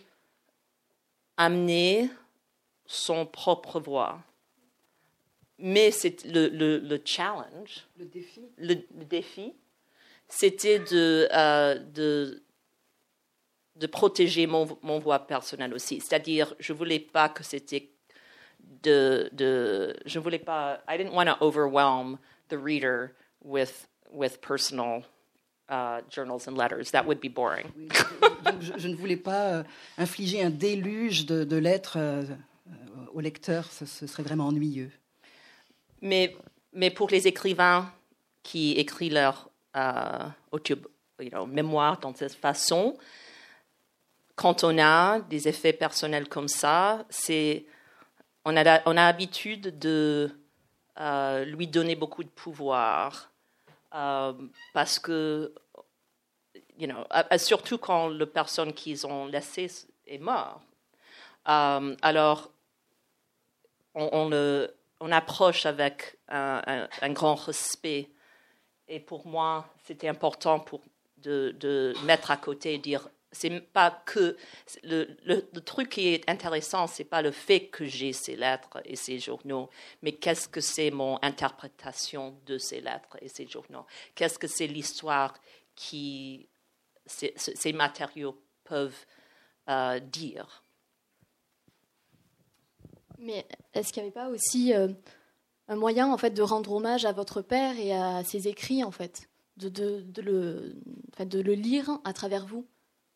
amener 1.36 2.10
son 2.86 3.26
propre 3.26 3.80
voix. 3.80 4.20
Mais 5.58 5.90
c'est 5.90 6.24
le, 6.24 6.48
le, 6.48 7.02
challenge, 7.04 7.86
le 7.98 8.04
défi, 8.04 8.42
le, 8.58 8.74
défi 9.04 9.54
c'était 10.28 10.78
de, 10.78 11.28
euh, 11.32 11.78
de, 11.78 12.44
de, 13.74 13.86
protéger 13.88 14.46
mon, 14.46 14.78
mon 14.82 15.00
voix 15.00 15.26
personnelle 15.26 15.74
aussi. 15.74 16.00
C'est-à-dire, 16.00 16.54
je 16.60 16.72
ne 16.72 16.78
voulais 16.78 17.00
pas 17.00 17.28
que 17.28 17.42
c'était 17.42 17.90
de, 18.82 19.28
de, 19.32 19.96
je 20.06 20.18
voulais 20.18 20.38
pas, 20.38 20.80
I 20.88 20.96
didn't 20.96 21.14
want 21.14 21.26
to 21.26 21.36
overwhelm 21.40 22.18
the 22.48 22.58
reader 22.58 23.12
with, 23.42 23.88
with 24.10 24.40
personal 24.40 25.04
uh, 25.68 26.00
journals 26.08 26.46
and 26.48 26.56
letters. 26.56 26.90
That 26.92 27.06
would 27.06 27.20
be 27.20 27.28
boring. 27.28 27.66
Oui, 27.76 27.88
donc 28.44 28.60
je, 28.60 28.72
je, 28.76 28.88
ne 28.88 28.94
voulais 28.94 29.16
pas 29.16 29.46
euh, 29.46 29.62
infliger 29.98 30.42
un 30.42 30.50
déluge 30.50 31.26
de, 31.26 31.44
de 31.44 31.56
lettres 31.56 31.98
euh, 31.98 32.22
au 33.12 33.20
lecteur, 33.20 33.66
ce, 33.70 33.86
ce, 33.86 34.06
serait 34.06 34.22
vraiment 34.22 34.46
ennuyeux. 34.46 34.90
Mais, 36.00 36.36
mais 36.72 36.90
pour 36.90 37.10
les 37.10 37.26
écrivains 37.26 37.90
qui 38.42 38.72
écrivent 38.72 39.14
leur 39.14 39.50
euh, 39.76 40.28
you 41.20 41.30
know, 41.30 41.46
mémoire 41.46 41.98
dans 41.98 42.14
cette 42.14 42.34
façon, 42.34 42.96
quand 44.34 44.64
on 44.64 44.78
a 44.78 45.20
des 45.20 45.48
effets 45.48 45.72
personnels 45.72 46.28
comme 46.28 46.48
ça, 46.48 47.04
c'est 47.10 47.66
on 48.48 48.56
a, 48.56 48.80
on 48.86 48.96
a 48.96 49.04
l'habitude 49.04 49.78
de 49.78 50.30
euh, 50.98 51.44
lui 51.44 51.66
donner 51.66 51.96
beaucoup 51.96 52.24
de 52.24 52.30
pouvoir 52.30 53.30
euh, 53.94 54.32
parce 54.72 54.98
que, 54.98 55.54
surtout 57.36 57.76
quand 57.76 58.08
la 58.08 58.26
personne 58.26 58.72
qu'ils 58.72 59.06
ont 59.06 59.26
laissée 59.26 59.70
est 60.06 60.18
morte. 60.18 60.62
Euh, 61.48 61.94
alors, 62.00 62.50
on, 63.94 64.30
on, 65.00 65.12
approche 65.12 65.66
avec 65.66 66.16
un, 66.28 66.88
grand 67.10 67.34
respect. 67.34 68.08
Et 68.88 69.00
pour 69.00 69.26
moi, 69.26 69.66
c'était 69.84 70.08
important 70.08 70.58
pour 70.58 70.80
de, 71.18 71.54
de, 71.60 71.92
mettre 72.04 72.30
à 72.30 72.38
côté 72.38 72.74
et 72.74 72.78
dire 72.78 73.08
c'est 73.32 73.60
pas 73.60 74.02
que 74.06 74.36
le, 74.82 75.40
truc 75.60 75.90
qui 75.90 76.08
est 76.08 76.28
intéressant, 76.28 76.86
c'est 76.86 77.04
pas 77.04 77.22
le 77.22 77.30
fait 77.30 77.68
que 77.68 77.84
j'ai 77.84 78.12
ces 78.12 78.36
lettres 78.36 78.80
et 78.84 78.96
ces 78.96 79.18
journaux, 79.18 79.68
mais 80.02 80.12
qu'est-ce 80.12 80.48
que 80.48 80.60
c'est 80.60 80.90
mon 80.90 81.18
interprétation 81.22 82.40
de 82.46 82.58
ces 82.58 82.80
lettres 82.80 83.16
et 83.20 83.28
ces 83.28 83.46
journaux? 83.46 83.84
Qu'est-ce 84.14 84.38
que 84.38 84.46
c'est 84.46 84.66
l'histoire 84.66 85.34
qui 85.74 86.48
ces, 87.06 87.72
matériaux 87.72 88.40
peuvent 88.64 89.06
euh, 89.68 90.00
dire? 90.00 90.64
Mais 93.18 93.46
est-ce 93.74 93.92
qu'il 93.92 94.02
n'y 94.02 94.08
avait 94.08 94.14
pas 94.14 94.28
aussi 94.28 94.72
euh, 94.72 94.88
un 95.66 95.76
moyen 95.76 96.10
en 96.10 96.16
fait 96.16 96.30
de 96.30 96.42
rendre 96.42 96.72
hommage 96.72 97.04
à 97.04 97.12
votre 97.12 97.42
père 97.42 97.78
et 97.78 97.92
à 97.92 98.24
ses 98.24 98.48
écrits 98.48 98.84
en 98.84 98.90
fait, 98.92 99.28
de 99.56 100.02
le 100.20 101.54
lire 101.54 101.98
à 102.04 102.12
travers 102.14 102.46
vous? 102.46 102.66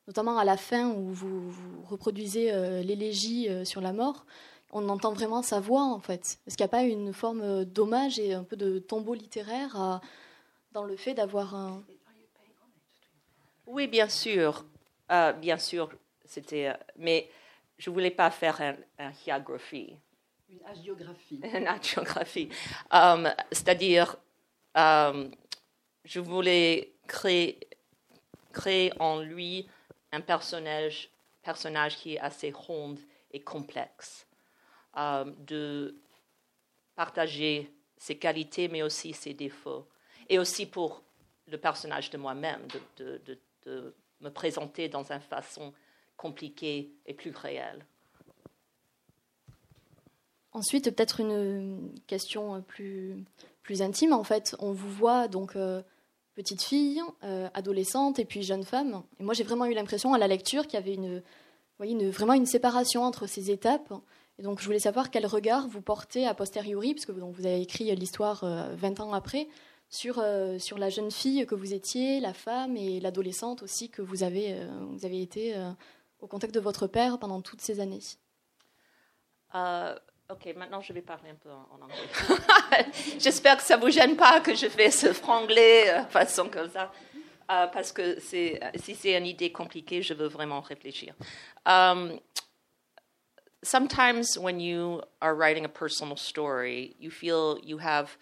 Notamment 0.06 0.38
à 0.38 0.44
la 0.44 0.56
fin 0.56 0.90
où 0.90 1.12
vous, 1.12 1.52
reproduisez 1.84 2.52
euh, 2.52 2.82
l'élégie 2.82 3.48
euh, 3.48 3.64
sur 3.64 3.80
la 3.80 3.92
mort, 3.92 4.24
on 4.72 4.88
entend 4.88 5.12
vraiment 5.12 5.42
sa 5.42 5.60
voix 5.60 5.84
en 5.84 6.00
fait. 6.00 6.38
Est-ce 6.46 6.56
qu'il 6.56 6.64
n'y 6.64 6.68
a 6.70 6.76
pas 6.76 6.82
une 6.82 7.12
forme 7.12 7.42
euh, 7.42 7.64
d'hommage 7.64 8.18
et 8.18 8.32
un 8.32 8.44
peu 8.44 8.56
de 8.56 8.78
tombeau 8.78 9.14
littéraire 9.14 10.00
dans 10.72 10.84
le 10.84 10.96
fait 10.96 11.14
d'avoir 11.14 11.54
un... 11.54 11.82
Oui, 13.66 13.86
bien 13.86 14.08
sûr. 14.08 14.64
bien 15.40 15.58
sûr, 15.58 15.90
c'était... 16.24 16.72
mais 16.96 17.28
je 17.78 17.90
ne 17.90 17.94
voulais 17.94 18.10
pas 18.10 18.30
faire 18.30 18.60
un, 18.60 18.76
un. 18.98 19.12
Une 20.52 20.66
hagiographie. 20.66 21.40
Une 21.54 21.66
hagiographie. 21.66 22.48
Um, 22.90 23.28
c'est-à-dire, 23.50 24.16
um, 24.74 25.30
je 26.04 26.20
voulais 26.20 26.92
créer, 27.06 27.58
créer 28.52 28.92
en 29.00 29.20
lui 29.20 29.66
un 30.12 30.20
personnage, 30.20 31.10
personnage 31.42 31.96
qui 31.96 32.14
est 32.14 32.20
assez 32.20 32.50
rond 32.50 32.96
et 33.32 33.40
complexe, 33.40 34.26
euh, 34.96 35.24
de 35.46 35.96
partager 36.94 37.72
ses 37.96 38.16
qualités 38.16 38.68
mais 38.68 38.82
aussi 38.82 39.12
ses 39.14 39.34
défauts, 39.34 39.86
et 40.28 40.38
aussi 40.38 40.66
pour 40.66 41.02
le 41.48 41.58
personnage 41.58 42.10
de 42.10 42.18
moi-même, 42.18 42.66
de, 42.96 43.20
me 44.20 44.30
présenter 44.30 44.88
dans 44.88 45.10
une 45.10 45.20
façon 45.20 45.72
compliquée 46.16 46.92
et 47.06 47.14
plus 47.14 47.32
réelle. 47.32 47.84
Ensuite, 50.52 50.84
peut-être 50.94 51.18
une 51.20 51.92
question 52.06 52.62
plus, 52.62 53.24
plus 53.62 53.82
intime. 53.82 54.12
En 54.12 54.22
fait, 54.22 54.54
on 54.60 54.72
vous 54.72 54.90
voit 54.90 55.26
donc 55.26 55.56
euh, 55.56 55.82
petite 56.34 56.62
fille, 56.62 57.02
euh, 57.24 57.48
adolescente 57.54 58.18
et 58.18 58.24
puis 58.24 58.42
jeune 58.42 58.64
femme. 58.64 59.02
Et 59.18 59.22
moi, 59.22 59.34
j'ai 59.34 59.44
vraiment 59.44 59.66
eu 59.66 59.74
l'impression 59.74 60.14
à 60.14 60.18
la 60.18 60.26
lecture 60.26 60.66
qu'il 60.66 60.74
y 60.74 60.82
avait 60.82 60.94
une, 60.94 62.10
vraiment 62.10 62.34
une 62.34 62.46
séparation 62.46 63.02
entre 63.02 63.26
ces 63.26 63.50
étapes. 63.50 63.92
Et 64.38 64.42
donc, 64.42 64.60
je 64.60 64.64
voulais 64.64 64.78
savoir 64.78 65.10
quel 65.10 65.26
regard 65.26 65.68
vous 65.68 65.82
portez 65.82 66.26
a 66.26 66.34
posteriori, 66.34 66.94
puisque 66.94 67.10
vous 67.10 67.46
avez 67.46 67.60
écrit 67.60 67.94
l'histoire 67.94 68.44
20 68.44 69.00
euh, 69.00 69.02
ans 69.02 69.12
après, 69.12 69.48
sur, 69.90 70.18
euh, 70.18 70.58
sur 70.58 70.78
la 70.78 70.88
jeune 70.88 71.10
fille 71.10 71.46
que 71.46 71.54
vous 71.54 71.74
étiez, 71.74 72.18
la 72.20 72.32
femme 72.32 72.76
et 72.76 72.98
l'adolescente 73.00 73.62
aussi 73.62 73.90
que 73.90 74.00
vous 74.00 74.22
avez, 74.22 74.56
vous 74.88 75.04
avez 75.04 75.20
été 75.20 75.54
au 76.20 76.26
contact 76.26 76.54
de 76.54 76.60
votre 76.60 76.86
père 76.86 77.18
pendant 77.18 77.42
toutes 77.42 77.60
ces 77.60 77.80
années. 77.80 78.00
Ok, 80.32 80.46
maintenant 80.56 80.80
je 80.80 80.94
vais 80.94 81.02
parler 81.02 81.28
un 81.28 81.34
peu 81.34 81.50
en, 81.50 81.78
anglais. 81.82 82.86
J'espère 83.18 83.58
que 83.58 83.62
ça 83.62 83.76
ne 83.76 83.82
vous 83.82 83.90
gêne 83.90 84.16
pas 84.16 84.40
que 84.40 84.54
je 84.54 84.66
fais 84.66 84.90
ce 84.90 85.12
franglais 85.12 85.90
euh, 85.90 86.04
façon 86.04 86.48
comme 86.48 86.70
ça. 86.70 86.90
Euh, 87.50 87.66
parce 87.66 87.92
que 87.92 88.18
si 88.18 88.58
c'est 88.94 89.12
une 89.14 89.26
idée 89.26 89.52
compliquée, 89.52 90.00
je 90.00 90.14
veux 90.14 90.28
vraiment 90.28 90.62
réfléchir. 90.62 91.14
Um, 91.66 92.18
sometimes 93.62 94.38
when 94.38 94.58
you 94.58 95.02
are 95.20 95.34
writing 95.34 95.66
a 95.66 95.68
personal 95.68 96.16
story, 96.16 96.96
you 96.98 97.10
feel 97.10 97.58
you 97.62 97.76
have 97.76 98.16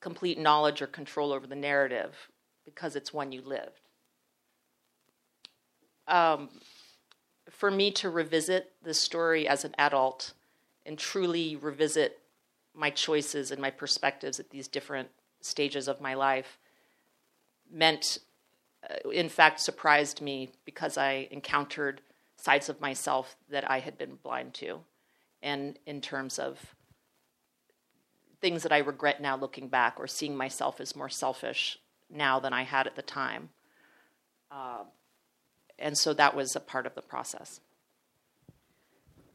complete 0.00 0.36
knowledge 0.36 0.82
or 0.82 0.88
control 0.88 1.32
over 1.32 1.46
the 1.46 1.54
narrative 1.54 2.28
because 2.64 2.96
it's 2.96 3.14
one 3.14 3.30
you 3.30 3.40
lived. 3.40 3.82
Um, 6.08 6.48
for 7.50 7.70
me 7.70 7.92
to 7.92 8.10
revisit 8.10 8.72
the 8.82 8.94
story 8.94 9.46
as 9.46 9.64
an 9.64 9.72
adult 9.78 10.32
and 10.86 10.98
truly 10.98 11.56
revisit 11.56 12.18
my 12.74 12.90
choices 12.90 13.50
and 13.50 13.60
my 13.60 13.70
perspectives 13.70 14.38
at 14.38 14.50
these 14.50 14.68
different 14.68 15.08
stages 15.40 15.88
of 15.88 16.00
my 16.00 16.14
life 16.14 16.58
meant, 17.70 18.18
uh, 18.88 19.08
in 19.10 19.28
fact, 19.28 19.60
surprised 19.60 20.20
me 20.20 20.50
because 20.64 20.96
I 20.96 21.28
encountered 21.30 22.00
sides 22.36 22.68
of 22.68 22.80
myself 22.80 23.36
that 23.50 23.68
I 23.70 23.80
had 23.80 23.98
been 23.98 24.16
blind 24.22 24.54
to. 24.54 24.80
And 25.42 25.78
in 25.86 26.00
terms 26.00 26.38
of 26.38 26.74
things 28.40 28.62
that 28.62 28.72
I 28.72 28.78
regret 28.78 29.20
now 29.20 29.36
looking 29.36 29.68
back 29.68 29.98
or 29.98 30.06
seeing 30.06 30.36
myself 30.36 30.80
as 30.80 30.94
more 30.94 31.08
selfish 31.08 31.78
now 32.10 32.38
than 32.38 32.52
I 32.52 32.62
had 32.62 32.86
at 32.86 32.94
the 32.94 33.02
time. 33.02 33.48
Uh, 34.50 34.84
and 35.78 35.96
so 35.96 36.14
that 36.14 36.36
was 36.36 36.54
a 36.54 36.60
part 36.60 36.86
of 36.86 36.94
the 36.94 37.02
process. 37.02 37.60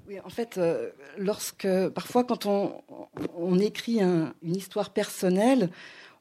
Oui, 0.08 0.20
en 0.20 0.30
fait, 0.30 0.58
euh, 0.58 0.90
lorsque 1.18 1.68
parfois 1.90 2.24
quand 2.24 2.46
on, 2.46 3.60
écrit 3.60 4.02
un, 4.02 4.34
une 4.42 4.56
histoire 4.56 4.92
personnelle, 4.92 5.70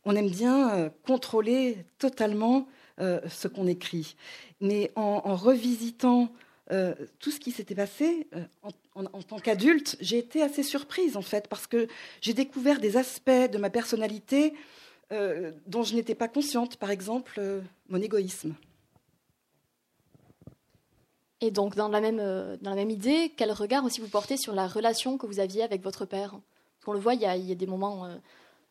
on 0.04 0.14
aime 0.14 0.28
bien 0.30 0.74
euh, 0.74 0.90
contrôler 1.06 1.78
totalement 1.98 2.68
euh, 3.00 3.20
ce 3.28 3.48
qu'on 3.48 3.66
écrit. 3.66 4.16
Mais 4.60 4.90
en, 4.96 5.34
revisitant 5.34 6.30
tout 7.18 7.32
ce 7.32 7.40
qui 7.40 7.50
s'était 7.50 7.74
passé, 7.74 8.28
en, 8.94 9.22
tant 9.22 9.40
qu'adulte, 9.40 9.96
j'ai 10.00 10.18
été 10.18 10.40
assez 10.40 10.62
surprise 10.62 11.16
en 11.16 11.22
fait, 11.22 11.48
parce 11.48 11.66
que 11.66 11.88
j'ai 12.20 12.32
découvert 12.32 12.78
des 12.78 12.96
aspects 12.96 13.50
de 13.50 13.58
ma 13.58 13.70
personnalité 13.70 14.54
dont 15.66 15.82
je 15.82 15.96
n'étais 15.96 16.14
pas 16.14 16.28
consciente, 16.28 16.76
par 16.76 16.92
exemple 16.92 17.40
mon 17.88 18.00
égoïsme. 18.00 18.54
Et 21.40 21.50
donc, 21.50 21.74
dans 21.74 21.88
la, 21.88 22.00
même, 22.00 22.18
euh, 22.20 22.56
dans 22.60 22.70
la 22.70 22.76
même 22.76 22.90
idée, 22.90 23.32
quel 23.36 23.52
regard 23.52 23.84
aussi 23.84 24.00
vous 24.00 24.08
portez 24.08 24.36
sur 24.36 24.54
la 24.54 24.66
relation 24.66 25.18
que 25.18 25.26
vous 25.26 25.40
aviez 25.40 25.62
avec 25.62 25.82
votre 25.82 26.04
père? 26.04 26.38
On 26.86 26.92
le 26.92 26.98
voit, 26.98 27.14
il 27.14 27.20
y 27.20 27.26
a, 27.26 27.54
des 27.54 27.66
moments 27.66 28.08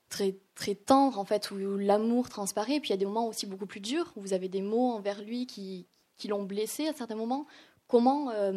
très, 0.10 0.36
très 0.56 0.76
tendres, 0.76 1.20
en 1.20 1.26
fait, 1.26 1.52
où, 1.52 1.78
l'amour 1.78 2.30
transparaît, 2.30 2.76
et 2.76 2.80
puis 2.80 2.90
il 2.90 2.94
y 2.94 2.94
a 2.94 2.98
des 2.98 3.06
moments 3.06 3.28
aussi 3.28 3.46
beaucoup 3.46 3.68
plus 3.68 3.80
durs, 3.80 4.12
où 4.16 4.22
vous 4.22 4.34
avez 4.34 4.50
des 4.50 4.62
mots 4.62 4.92
envers 4.92 5.22
lui 5.22 5.46
qui, 5.46 5.86
qui 6.18 6.28
l'ont 6.28 6.44
blessé 6.44 6.88
à 6.88 6.94
certains 6.94 7.16
moments. 7.16 7.48
Comment, 7.88 8.30
euh, 8.30 8.52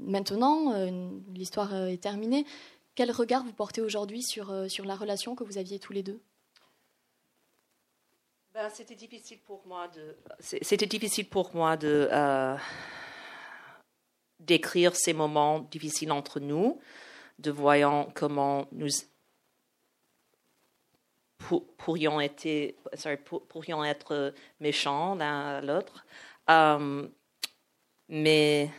maintenant, 0.00 0.72
euh, 0.72 1.10
l'histoire 1.34 1.74
euh, 1.74 1.88
est 1.88 2.02
terminée, 2.02 2.46
quel 2.94 3.10
regard 3.10 3.44
vous 3.44 3.52
portez 3.52 3.82
aujourd'hui 3.82 4.22
sur, 4.22 4.70
sur 4.70 4.86
la 4.86 4.94
relation 4.94 5.34
que 5.34 5.44
vous 5.44 5.58
aviez 5.58 5.78
tous 5.78 5.92
les 5.92 6.02
deux? 6.02 6.20
Ben, 8.54 8.70
C'était 8.70 8.94
difficile 8.94 9.40
pour 9.44 9.66
moi 9.66 9.88
de, 9.88 10.16
c'était 10.40 10.86
difficile 10.86 11.26
pour 11.26 11.54
moi 11.54 11.76
de 11.76 12.08
d'écrire 14.42 14.94
ces 14.96 15.12
moments 15.12 15.60
difficiles 15.60 16.12
entre 16.12 16.40
nous, 16.40 16.80
de 17.38 17.50
voyant 17.50 18.10
comment 18.14 18.66
nous 18.72 18.88
pourrions, 21.78 22.20
être, 22.20 22.74
méchants 24.60 25.14
l'un 25.16 25.40
à 25.56 25.60
l'autre. 25.60 26.04
Mais 28.08 28.70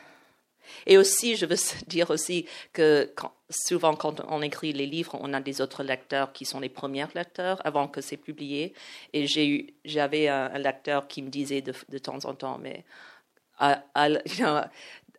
et 0.86 0.98
aussi, 0.98 1.36
je 1.36 1.46
veux 1.46 1.58
dire 1.88 2.10
aussi 2.10 2.48
que 2.72 3.13
souvent 3.50 3.96
quand 3.96 4.22
on 4.27 4.41
écrit 4.41 4.74
les 4.74 4.86
livres, 4.86 5.17
on 5.20 5.34
a 5.34 5.41
des 5.41 5.62
autres 5.62 5.84
lecteurs 5.84 6.34
qui 6.34 6.46
sont 6.46 6.60
les 6.60 6.70
premiers 6.70 7.05
lecteurs 7.15 7.62
avant 7.65 7.88
que 7.88 8.01
c'est 8.01 8.17
publié. 8.17 8.74
Et 9.13 9.27
j'ai 9.27 9.48
eu, 9.48 9.74
j'avais 9.86 10.27
un, 10.27 10.58
lecteur 10.58 11.08
qui 11.08 11.22
me 11.22 11.29
disait 11.29 11.62
de, 11.62 11.74
de 11.89 11.98
temps 11.98 12.25
en 12.25 12.34
temps, 12.34 12.58
mais 12.58 12.86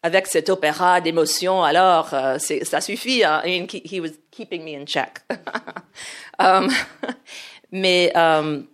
avec 0.04 0.26
cet 0.26 0.50
opéra 0.50 1.00
d'émotion, 1.00 1.64
alors 1.64 2.12
euh, 2.12 2.36
ça 2.38 2.82
suffit. 2.82 3.24
Hein. 3.24 3.40
I 3.42 3.60
mean, 3.60 3.66
he 3.86 4.00
was 4.00 4.10
keeping 4.30 4.62
me 4.62 4.78
in 4.78 4.84
check. 4.84 5.20
um, 6.38 6.70
mais 7.72 8.14
um, 8.14 8.66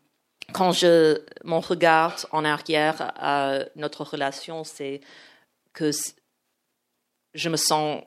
quand 0.52 0.72
je 0.72 1.22
mon 1.44 1.60
regarde 1.60 2.26
en 2.32 2.44
arrière 2.44 3.12
à 3.16 3.60
notre 3.76 4.02
relation, 4.02 4.64
c'est 4.64 5.00
que 5.72 5.92
je 7.34 7.48
me 7.48 7.56
sens 7.56 8.02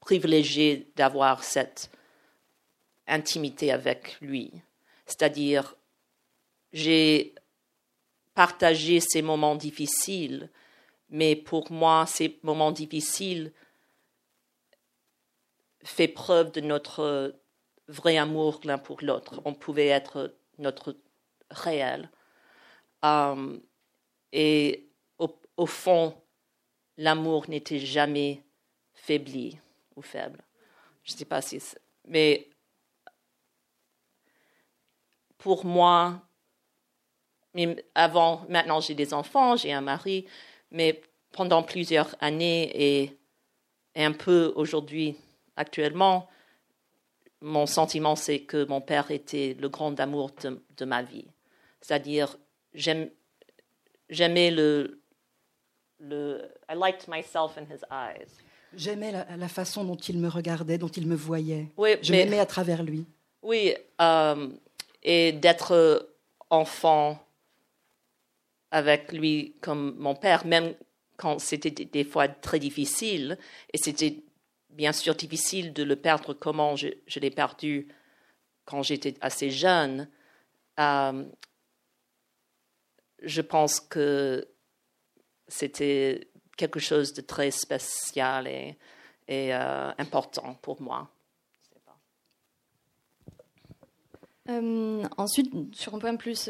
privilégiée 0.00 0.92
d'avoir 0.96 1.42
cette 1.42 1.90
intimité 3.06 3.72
avec 3.72 4.18
lui. 4.20 4.52
C'est-à-dire, 5.06 5.74
j'ai 6.74 7.34
partagé 8.34 9.00
ces 9.00 9.22
moments 9.22 9.56
difficiles, 9.56 10.50
mais 11.10 11.36
pour 11.36 11.70
moi, 11.70 12.06
ces 12.06 12.38
moments 12.42 12.72
difficiles 12.72 13.52
fait 15.82 16.08
preuve 16.08 16.52
de 16.52 16.60
notre 16.60 17.34
vrai 17.88 18.16
amour 18.16 18.60
l'un 18.64 18.78
pour 18.78 19.02
l'autre. 19.02 19.40
On 19.44 19.54
pouvait 19.54 19.88
être 19.88 20.34
notre 20.58 20.96
réel. 21.50 22.10
Um, 23.02 23.60
et 24.32 24.90
au 25.60 25.66
fond, 25.66 26.14
l'amour 26.96 27.50
n'était 27.50 27.78
jamais 27.78 28.42
faibli 28.94 29.58
ou 29.94 30.00
faible. 30.00 30.42
Je 31.04 31.12
ne 31.12 31.18
sais 31.18 31.26
pas 31.26 31.42
si. 31.42 31.60
Mais 32.06 32.48
pour 35.36 35.66
moi, 35.66 36.22
avant, 37.94 38.46
maintenant 38.48 38.80
j'ai 38.80 38.94
des 38.94 39.12
enfants, 39.12 39.56
j'ai 39.56 39.72
un 39.72 39.82
mari, 39.82 40.26
mais 40.70 41.00
pendant 41.32 41.62
plusieurs 41.62 42.14
années 42.20 42.70
et, 42.74 43.16
un 43.96 44.12
peu 44.12 44.52
aujourd'hui, 44.54 45.16
actuellement, 45.56 46.28
mon 47.40 47.66
sentiment 47.66 48.16
c'est 48.16 48.40
que 48.40 48.64
mon 48.64 48.80
père 48.80 49.10
était 49.10 49.56
le 49.58 49.68
grand 49.68 49.98
amour 49.98 50.30
de, 50.42 50.62
de 50.76 50.84
ma 50.84 51.02
vie. 51.02 51.26
C'est-à-dire, 51.80 52.36
j'aimais 52.74 54.50
le, 54.50 55.00
le, 55.98 56.42
I 56.68 56.74
liked 56.74 57.08
myself 57.08 57.58
in 57.58 57.62
his 57.62 57.82
eyes. 57.90 58.28
J'aimais 58.76 59.10
la, 59.10 59.26
la, 59.36 59.48
façon 59.48 59.84
dont 59.84 59.96
il 59.96 60.18
me 60.18 60.28
regardait, 60.28 60.78
dont 60.78 60.88
il 60.88 61.06
me 61.06 61.16
voyait. 61.16 61.66
Oui, 61.76 61.96
je 62.02 62.12
m'aimais 62.12 62.38
à 62.38 62.46
travers 62.46 62.84
lui. 62.84 63.04
Oui, 63.42 63.74
euh, 64.00 64.48
et 65.02 65.32
d'être 65.32 66.08
enfant 66.50 67.18
avec 68.70 69.12
lui 69.12 69.54
comme 69.60 69.96
mon 69.98 70.14
père, 70.14 70.46
même 70.46 70.74
quand 71.16 71.38
c'était 71.38 71.70
des 71.70 72.04
fois 72.04 72.28
très 72.28 72.58
difficile, 72.58 73.38
et 73.72 73.78
c'était 73.78 74.22
bien 74.70 74.92
sûr 74.92 75.14
difficile 75.14 75.72
de 75.72 75.82
le 75.82 75.96
perdre 75.96 76.32
comment 76.32 76.76
je, 76.76 76.88
l'ai 77.16 77.30
perdu 77.30 77.88
quand 78.64 78.82
j'étais 78.82 79.14
assez 79.20 79.50
jeune. 79.50 80.08
Euh, 80.78 81.24
je 83.22 83.42
pense 83.42 83.80
que 83.80 84.48
c'était 85.48 86.28
quelque 86.56 86.80
chose 86.80 87.12
de 87.12 87.20
très 87.20 87.50
spécial 87.50 88.46
et, 88.46 88.76
euh, 89.28 89.92
important 89.98 90.54
pour 90.62 90.80
moi. 90.80 91.10
Euh, 94.48 95.04
ensuite, 95.16 95.52
sur 95.74 95.94
un 95.94 95.98
point 95.98 96.16
plus, 96.16 96.48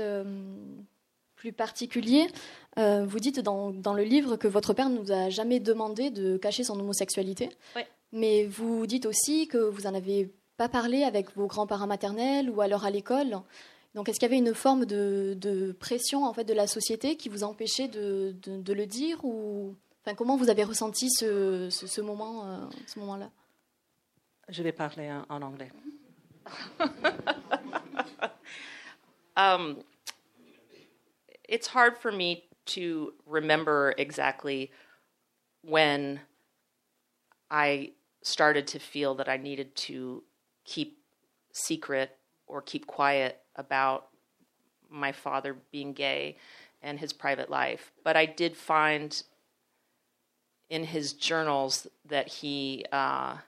plus 1.41 1.53
particulier, 1.55 2.27
vous 2.77 3.19
dites 3.19 3.41
dans, 3.41 3.71
dans, 3.71 3.95
le 3.95 4.03
livre 4.03 4.37
que 4.37 4.47
votre 4.47 4.75
père 4.75 4.91
ne 4.91 4.99
nous 4.99 5.11
a 5.11 5.31
jamais 5.31 5.59
demandé 5.59 6.11
de 6.11 6.37
cacher 6.37 6.65
son 6.65 6.79
homosexualité. 6.79 7.49
Oui. 7.75 7.83
Mais 8.13 8.45
vous 8.45 8.87
dites 8.87 9.07
aussi 9.07 9.49
que 9.49 9.57
vous 9.57 9.83
n'en 9.83 9.95
avez 9.95 10.33
pas 10.57 10.69
parlé 10.69 11.05
avec 11.05 11.35
vos 11.37 11.47
grands-parents 11.47 11.87
maternels 11.87 12.51
ou 12.51 12.61
alors 12.61 12.85
à 12.85 12.91
l'école. 12.91 13.41
Donc, 13.95 14.09
est-ce 14.09 14.21
qu'il 14.21 14.29
y 14.29 14.33
avait 14.33 14.39
une 14.39 14.55
forme 14.55 14.85
de, 14.85 15.77
pression 15.79 16.25
en 16.25 16.33
fait 16.33 16.45
de 16.45 16.53
la 16.53 16.67
société 16.67 17.17
qui 17.17 17.29
vous 17.29 17.45
empêchait 17.45 17.89
de, 17.89 18.35
le 18.45 18.87
dire 18.87 19.25
ou 19.25 19.77
enfin, 20.05 20.15
comment 20.15 20.37
vous 20.37 20.51
avez 20.51 20.65
ressenti 20.65 21.09
ce, 21.11 22.01
moment, 22.01 22.45
euh, 22.45 22.59
ce 22.87 22.99
moment-là? 23.01 23.31
Je 24.49 24.63
vais 24.63 24.73
parler 24.73 25.11
en, 25.29 25.43
anglais. 25.43 25.71
um, 29.37 29.77
it's 31.51 31.67
hard 31.67 31.99
for 31.99 32.13
me 32.13 32.45
to 32.65 33.13
remember 33.27 33.93
exactly 33.99 34.71
when 35.63 36.21
I 37.51 37.91
started 38.23 38.69
to 38.69 38.79
feel 38.79 39.17
that 39.17 39.29
I 39.29 39.37
needed 39.37 39.75
to 39.75 40.23
keep 40.65 40.99
secret 41.53 42.17
or 42.47 42.63
keep 42.63 42.87
quiet 42.87 43.41
about 43.57 44.07
my 44.89 45.11
father 45.11 45.57
being 45.73 45.93
gay 45.93 46.37
and 46.83 47.01
his 47.01 47.13
private 47.13 47.51
life. 47.51 47.91
But 48.05 48.17
I 48.17 48.27
did 48.27 48.57
find 48.57 49.21
in 50.69 50.85
his 50.85 51.13
journals 51.13 51.89
that 52.05 52.29
he 52.29 52.85
uh, 52.93 53.39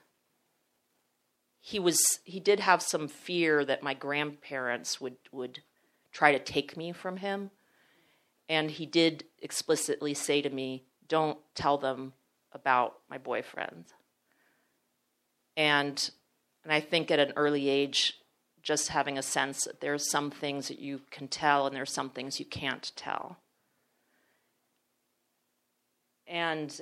he 1.61 1.79
was 1.79 2.19
he 2.25 2.41
did 2.41 2.59
have 2.59 2.81
some 2.81 3.07
fear 3.07 3.63
that 3.63 3.81
my 3.81 3.93
grandparents 3.93 4.99
would 4.99 5.15
would 5.31 5.61
try 6.11 6.33
to 6.33 6.39
take 6.39 6.75
me 6.75 6.91
from 6.91 7.17
him, 7.17 7.49
and 8.49 8.71
he 8.71 8.85
did 8.85 9.25
explicitly 9.41 10.13
say 10.13 10.41
to 10.41 10.49
me, 10.49 10.85
"Don't 11.07 11.39
tell 11.55 11.77
them 11.77 12.13
about 12.51 12.99
my 13.09 13.17
boyfriend." 13.17 13.93
And 15.55 16.11
and 16.63 16.71
I 16.71 16.79
think 16.79 17.11
at 17.11 17.19
an 17.19 17.33
early 17.35 17.67
age, 17.69 18.19
just 18.61 18.89
having 18.89 19.17
a 19.17 19.21
sense 19.21 19.65
that 19.65 19.81
there 19.81 19.93
are 19.93 19.99
some 19.99 20.31
things 20.31 20.69
that 20.69 20.79
you 20.79 21.01
can 21.11 21.27
tell 21.27 21.67
and 21.67 21.75
there 21.75 21.83
are 21.83 21.85
some 21.85 22.09
things 22.09 22.39
you 22.39 22.45
can't 22.45 22.91
tell. 22.95 23.37
And 26.25 26.79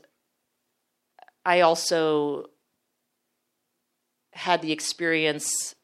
I 1.43 1.61
also 1.61 2.51
had 4.33 4.61
the 4.61 4.71
experience 4.71 5.75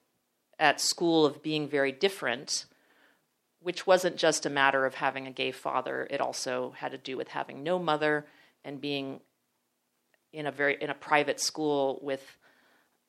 at 0.59 0.79
school 0.79 1.25
of 1.25 1.41
being 1.41 1.67
very 1.67 1.91
different, 1.91 2.65
which 3.67 3.85
wasn't 3.85 4.15
just 4.15 4.45
a 4.45 4.49
matter 4.49 4.85
of 4.85 4.95
having 4.95 5.27
a 5.27 5.31
gay 5.31 5.51
father, 5.51 6.07
it 6.09 6.21
also 6.21 6.73
had 6.77 6.93
to 6.93 6.97
do 6.97 7.17
with 7.17 7.27
having 7.27 7.63
no 7.63 7.77
mother 7.77 8.25
and 8.63 8.79
being 8.79 9.19
in 10.31 10.47
a 10.47 10.51
very 10.53 10.77
in 10.79 10.89
a 10.89 10.93
private 10.93 11.37
school 11.37 11.99
with 12.01 12.37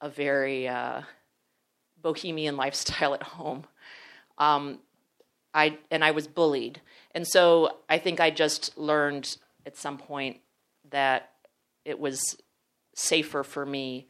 a 0.00 0.08
very 0.08 0.66
uh, 0.66 1.02
bohemian 2.02 2.56
lifestyle 2.56 3.14
at 3.14 3.22
home. 3.22 3.66
Um, 4.36 4.80
I 5.54 5.78
and 5.92 6.04
I 6.04 6.10
was 6.10 6.26
bullied, 6.26 6.80
and 7.12 7.24
so 7.24 7.76
I 7.88 7.98
think 7.98 8.18
I 8.18 8.30
just 8.30 8.76
learned 8.76 9.36
at 9.64 9.76
some 9.76 9.96
point 9.96 10.38
that 10.90 11.30
it 11.84 12.00
was 12.00 12.36
safer 12.96 13.44
for 13.44 13.64
me 13.64 14.08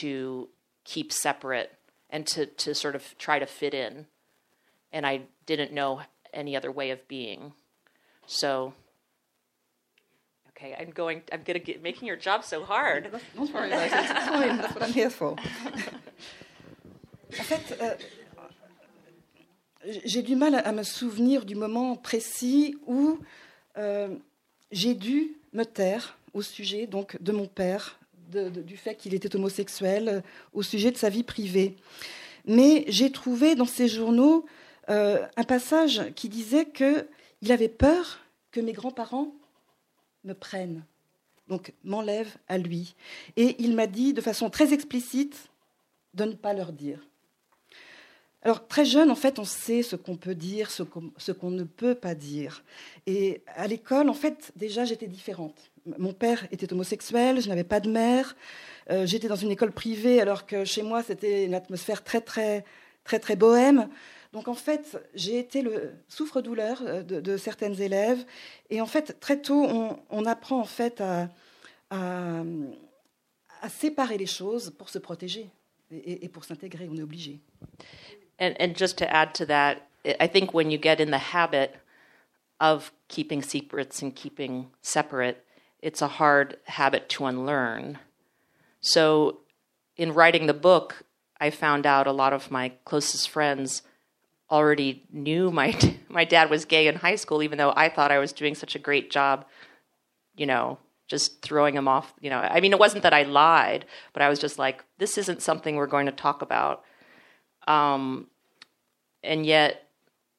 to 0.00 0.48
keep 0.84 1.12
separate 1.12 1.72
and 2.08 2.26
to, 2.28 2.46
to 2.46 2.74
sort 2.74 2.94
of 2.94 3.18
try 3.18 3.38
to 3.38 3.44
fit 3.44 3.74
in. 3.74 4.06
And 4.90 5.04
I 5.04 5.24
didn't 5.46 5.72
know 5.72 6.00
any 6.32 6.56
other 6.56 6.70
way 6.70 6.90
of 6.90 7.06
being. 7.08 7.52
So, 8.26 8.72
okay, 10.50 10.74
I'm 10.78 10.90
going, 10.90 11.22
I'm 11.32 11.42
going 11.42 11.58
to 11.58 11.64
get 11.64 11.82
making 11.82 12.08
your 12.08 12.16
job 12.16 12.44
so 12.44 12.64
hard. 12.64 13.10
Don't 13.36 13.52
worry 13.52 13.68
about 13.68 13.86
it. 13.86 13.92
It's 13.92 14.28
fine. 14.28 14.56
That's 14.56 14.74
what 14.74 14.82
I'm 14.84 14.92
here 14.92 15.10
for. 15.10 15.36
en 17.38 17.44
fait, 17.44 17.76
euh, 17.80 17.94
j'ai 20.04 20.22
du 20.22 20.36
mal 20.36 20.54
à 20.54 20.72
me 20.72 20.82
souvenir 20.82 21.44
du 21.44 21.54
moment 21.54 21.96
précis 21.96 22.76
où 22.86 23.18
euh, 23.76 24.08
j'ai 24.72 24.94
dû 24.94 25.36
me 25.52 25.64
taire 25.64 26.16
au 26.32 26.42
sujet 26.42 26.86
donc 26.86 27.20
de 27.20 27.32
mon 27.32 27.46
père, 27.46 27.98
de, 28.32 28.48
de, 28.48 28.62
du 28.62 28.76
fait 28.76 28.94
qu'il 28.94 29.14
était 29.14 29.34
homosexuel, 29.36 30.22
au 30.52 30.62
sujet 30.62 30.90
de 30.90 30.96
sa 30.96 31.10
vie 31.10 31.22
privée. 31.22 31.76
Mais 32.46 32.84
j'ai 32.88 33.10
trouvé 33.10 33.54
dans 33.54 33.66
ces 33.66 33.88
journaux 33.88 34.46
euh, 34.90 35.26
un 35.36 35.44
passage 35.44 36.02
qui 36.14 36.28
disait 36.28 36.66
qu'il 36.66 37.52
avait 37.52 37.68
peur 37.68 38.20
que 38.50 38.60
mes 38.60 38.72
grands-parents 38.72 39.32
me 40.24 40.32
prennent, 40.34 40.84
donc 41.48 41.72
m'enlèvent 41.84 42.36
à 42.48 42.58
lui. 42.58 42.94
Et 43.36 43.56
il 43.58 43.74
m'a 43.74 43.86
dit 43.86 44.12
de 44.12 44.20
façon 44.20 44.50
très 44.50 44.72
explicite 44.72 45.48
de 46.14 46.24
ne 46.24 46.32
pas 46.32 46.52
leur 46.52 46.72
dire. 46.72 47.00
Alors, 48.44 48.68
très 48.68 48.84
jeune, 48.84 49.10
en 49.10 49.14
fait, 49.14 49.38
on 49.38 49.44
sait 49.44 49.82
ce 49.82 49.96
qu'on 49.96 50.16
peut 50.16 50.34
dire, 50.34 50.70
ce 50.70 50.82
qu'on 51.32 51.50
ne 51.50 51.64
peut 51.64 51.94
pas 51.94 52.14
dire. 52.14 52.62
Et 53.06 53.42
à 53.46 53.66
l'école, 53.66 54.10
en 54.10 54.14
fait, 54.14 54.52
déjà, 54.54 54.84
j'étais 54.84 55.06
différente. 55.06 55.70
Mon 55.98 56.12
père 56.12 56.46
était 56.52 56.70
homosexuel, 56.70 57.40
je 57.40 57.48
n'avais 57.48 57.64
pas 57.64 57.80
de 57.80 57.90
mère. 57.90 58.36
Euh, 58.90 59.06
j'étais 59.06 59.28
dans 59.28 59.36
une 59.36 59.50
école 59.50 59.72
privée, 59.72 60.20
alors 60.20 60.44
que 60.44 60.66
chez 60.66 60.82
moi, 60.82 61.02
c'était 61.02 61.46
une 61.46 61.54
atmosphère 61.54 62.04
très, 62.04 62.20
très, 62.20 62.66
très, 63.02 63.18
très 63.18 63.34
bohème. 63.34 63.88
Donc, 64.34 64.48
en 64.48 64.54
fait, 64.54 64.98
j'ai 65.14 65.38
été 65.38 65.62
le 65.62 65.94
souffre-douleur 66.08 66.82
euh, 66.82 67.02
de, 67.04 67.36
certaines 67.36 67.80
élèves. 67.80 68.26
Et 68.68 68.80
en 68.80 68.86
fait, 68.86 69.20
très 69.20 69.40
tôt, 69.40 69.64
on, 70.10 70.26
apprend, 70.26 70.58
en 70.58 70.64
fait, 70.64 71.00
à, 71.00 71.28
séparer 73.68 74.18
les 74.18 74.26
choses 74.26 74.74
pour 74.76 74.88
se 74.88 74.98
protéger 74.98 75.48
et, 75.92 76.24
et 76.24 76.28
pour 76.28 76.44
s'intégrer. 76.44 76.88
On 76.90 76.96
est 76.96 77.02
obligé. 77.02 77.38
And, 78.40 78.54
and 78.58 78.74
just 78.76 78.98
to 78.98 79.04
add 79.04 79.34
to 79.34 79.46
that, 79.46 79.76
I 80.04 80.26
think 80.26 80.52
when 80.52 80.72
you 80.72 80.78
get 80.78 81.00
in 81.00 81.12
the 81.12 81.32
habit 81.32 81.76
of 82.58 82.92
keeping 83.06 83.40
secrets 83.40 84.02
and 84.02 84.10
keeping 84.10 84.66
separate, 84.82 85.44
it's 85.80 86.02
a 86.02 86.08
hard 86.08 86.58
habit 86.64 87.08
to 87.10 87.26
unlearn. 87.26 87.98
So, 88.80 89.42
in 89.96 90.12
writing 90.12 90.46
the 90.46 90.54
book, 90.54 91.04
I 91.40 91.50
found 91.50 91.86
out 91.86 92.08
a 92.08 92.12
lot 92.12 92.32
of 92.32 92.50
my 92.50 92.72
closest 92.84 93.30
friends 93.30 93.82
already 94.50 95.04
knew 95.12 95.50
my 95.50 95.76
my 96.08 96.24
dad 96.24 96.50
was 96.50 96.64
gay 96.64 96.86
in 96.86 96.96
high 96.96 97.16
school, 97.16 97.42
even 97.42 97.58
though 97.58 97.72
I 97.76 97.88
thought 97.88 98.12
I 98.12 98.18
was 98.18 98.32
doing 98.32 98.54
such 98.54 98.74
a 98.74 98.78
great 98.78 99.10
job, 99.10 99.46
you 100.36 100.46
know, 100.46 100.78
just 101.08 101.42
throwing 101.42 101.74
him 101.74 101.88
off. 101.88 102.12
You 102.20 102.30
know, 102.30 102.38
I 102.38 102.60
mean, 102.60 102.72
it 102.72 102.78
wasn't 102.78 103.02
that 103.02 103.14
I 103.14 103.22
lied, 103.22 103.86
but 104.12 104.22
I 104.22 104.28
was 104.28 104.38
just 104.38 104.58
like, 104.58 104.84
this 104.98 105.18
isn't 105.18 105.42
something 105.42 105.76
we're 105.76 105.86
going 105.86 106.06
to 106.06 106.12
talk 106.12 106.42
about. 106.42 106.84
Um, 107.66 108.28
and 109.22 109.46
yet, 109.46 109.88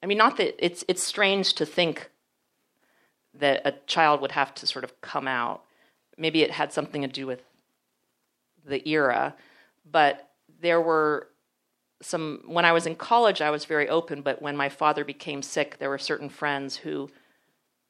I 0.04 0.06
mean, 0.06 0.18
not 0.18 0.38
that 0.38 0.64
it's 0.64 0.84
it's 0.88 1.04
strange 1.04 1.54
to 1.54 1.66
think 1.66 2.10
that 3.34 3.62
a 3.66 3.74
child 3.86 4.22
would 4.22 4.32
have 4.32 4.54
to 4.56 4.68
sort 4.68 4.86
of 4.86 5.02
come 5.02 5.28
out. 5.28 5.64
Maybe 6.18 6.42
it 6.42 6.52
had 6.52 6.72
something 6.72 7.02
to 7.02 7.08
do 7.08 7.28
with 7.28 7.42
the 8.66 8.88
era, 8.88 9.36
but 9.90 10.30
there 10.62 10.82
were 10.82 11.28
some 12.02 12.42
when 12.46 12.66
I 12.66 12.72
was 12.72 12.86
in 12.86 12.96
college 12.96 13.42
I 13.42 13.50
was 13.50 13.66
very 13.66 13.88
open, 13.90 14.22
but 14.22 14.42
when 14.42 14.56
my 14.56 14.70
father 14.70 15.04
became 15.04 15.42
sick, 15.42 15.78
there 15.80 15.90
were 15.90 15.98
certain 15.98 16.30
friends 16.30 16.78
who 16.78 17.10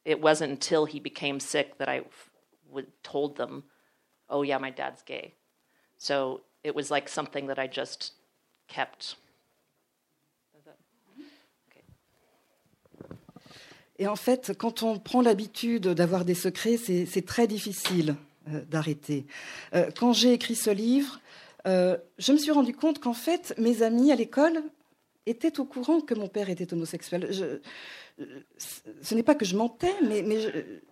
it 0.03 0.21
wasn't 0.21 0.51
until 0.51 0.85
he 0.85 0.99
became 0.99 1.39
sick 1.39 1.77
that 1.77 1.89
I 1.89 2.03
would 2.69 2.87
told 3.03 3.37
them, 3.37 3.63
"Oh 4.29 4.43
yeah, 4.43 4.59
my 4.59 4.69
dad's 4.69 5.01
gay." 5.01 5.33
So 5.97 6.41
it 6.63 6.75
was 6.75 6.91
like 6.91 7.09
something 7.09 7.47
that 7.47 7.59
I 7.59 7.67
just 7.67 8.13
kept 8.67 9.15
Et 13.97 14.07
en 14.07 14.15
fait, 14.15 14.53
quand 14.57 14.83
on 14.83 14.99
prend 14.99 15.21
l'habitude 15.21 15.87
d'avoir 15.87 16.25
des 16.25 16.35
secrets, 16.35 16.77
c'est 16.77 17.25
très 17.25 17.47
difficile 17.47 18.15
euh, 18.49 18.61
d'arrêter. 18.65 19.25
Euh, 19.73 19.89
quand 19.97 20.11
j'ai 20.11 20.33
écrit 20.33 20.55
ce 20.55 20.69
livre, 20.69 21.19
euh, 21.65 21.97
je 22.17 22.31
me 22.31 22.37
suis 22.37 22.51
rendu 22.51 22.73
compte 22.73 22.99
qu'en 22.99 23.13
fait, 23.13 23.53
mes 23.57 23.81
amis 23.83 24.11
à 24.11 24.15
l'école 24.15 24.61
étaient 25.25 25.59
au 25.59 25.65
courant 25.65 26.01
que 26.01 26.13
mon 26.13 26.27
père 26.27 26.49
était 26.49 26.71
homosexuel. 26.73 27.29
Ce 29.01 29.15
n'est 29.15 29.23
pas 29.23 29.35
que 29.35 29.45
je 29.45 29.57
mentais, 29.57 29.93
mais, 30.03 30.23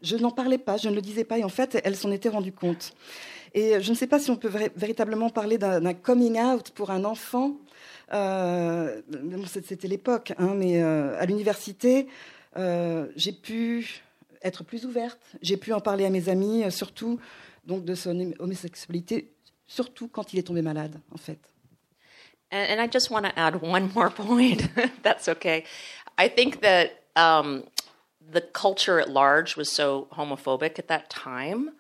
je, 0.02 0.16
n'en 0.18 0.32
parlais 0.32 0.58
pas, 0.58 0.78
je 0.78 0.90
ne 0.90 0.96
le 0.96 1.02
disais 1.02 1.24
pas, 1.24 1.38
et 1.38 1.44
en 1.44 1.50
fait, 1.50 1.80
elles 1.84 1.96
s'en 1.96 2.12
étaient 2.12 2.30
rendues 2.30 2.52
compte. 2.52 2.94
Et 3.54 3.80
je 3.82 3.92
ne 3.92 3.96
sais 3.96 4.08
pas 4.08 4.20
si 4.20 4.32
on 4.32 4.36
peut 4.36 4.52
véritablement 4.76 5.30
parler 5.30 5.58
d'un 5.58 5.94
coming 5.94 6.40
out 6.42 6.72
pour 6.72 6.90
un 6.90 7.06
enfant. 7.06 7.58
Euh, 8.14 9.02
C'était 9.48 9.88
l'époque, 9.88 10.34
hein, 10.38 10.54
mais 10.56 10.82
euh, 10.82 11.20
à 11.20 11.26
l'université, 11.26 12.08
euh, 12.58 13.08
j'ai 13.16 13.32
pu 13.32 14.04
être 14.44 14.64
plus 14.64 14.86
ouverte, 14.86 15.20
j'ai 15.42 15.58
pu 15.58 15.74
en 15.74 15.80
parler 15.80 16.06
à 16.06 16.10
mes 16.10 16.30
amis, 16.30 16.64
euh, 16.64 16.70
surtout 16.70 17.20
donc 17.66 17.86
de 17.86 17.96
son 17.96 18.34
homosexualité, 18.40 19.33
surtout 19.74 20.08
quand 20.08 20.34
il 20.34 20.40
est 20.40 20.44
tombé 20.44 20.62
malade, 20.62 21.00
en 21.12 21.18
fait. 21.18 21.40
And, 22.52 22.72
and 22.72 22.82
I 22.82 22.88
just 22.88 23.10
want 23.10 23.26
to 23.26 23.38
add 23.38 23.62
one 23.62 23.92
more 23.96 24.10
point. 24.10 24.70
That's 25.04 25.28
okay. 25.28 25.66
I 26.18 26.28
think 26.28 26.62
that 26.62 27.04
um, 27.16 27.64
the 28.32 28.42
culture 28.42 29.00
at 29.00 29.10
large 29.10 29.58
was 29.58 29.72
so 29.72 30.08
homophobic 30.14 30.78
at 30.78 30.88
that 30.90 31.10
time. 31.10 31.72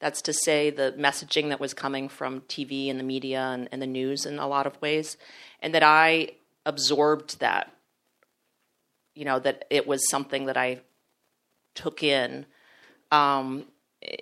That's 0.00 0.22
to 0.22 0.32
say, 0.32 0.70
the 0.70 0.94
messaging 0.98 1.50
that 1.50 1.60
was 1.60 1.74
coming 1.74 2.08
from 2.08 2.40
TV 2.42 2.90
and 2.90 2.98
the 2.98 3.04
media 3.04 3.40
and, 3.40 3.68
and 3.70 3.80
the 3.80 3.86
news 3.86 4.26
in 4.26 4.38
a 4.38 4.48
lot 4.48 4.66
of 4.66 4.80
ways, 4.80 5.16
and 5.60 5.74
that 5.74 5.82
I 5.82 6.30
absorbed 6.66 7.40
that 7.40 7.70
you 9.14 9.24
know 9.24 9.38
that 9.38 9.66
it 9.70 9.86
was 9.86 10.08
something 10.10 10.46
that 10.46 10.56
I 10.56 10.80
took 11.74 12.02
in 12.02 12.46
um, 13.12 13.66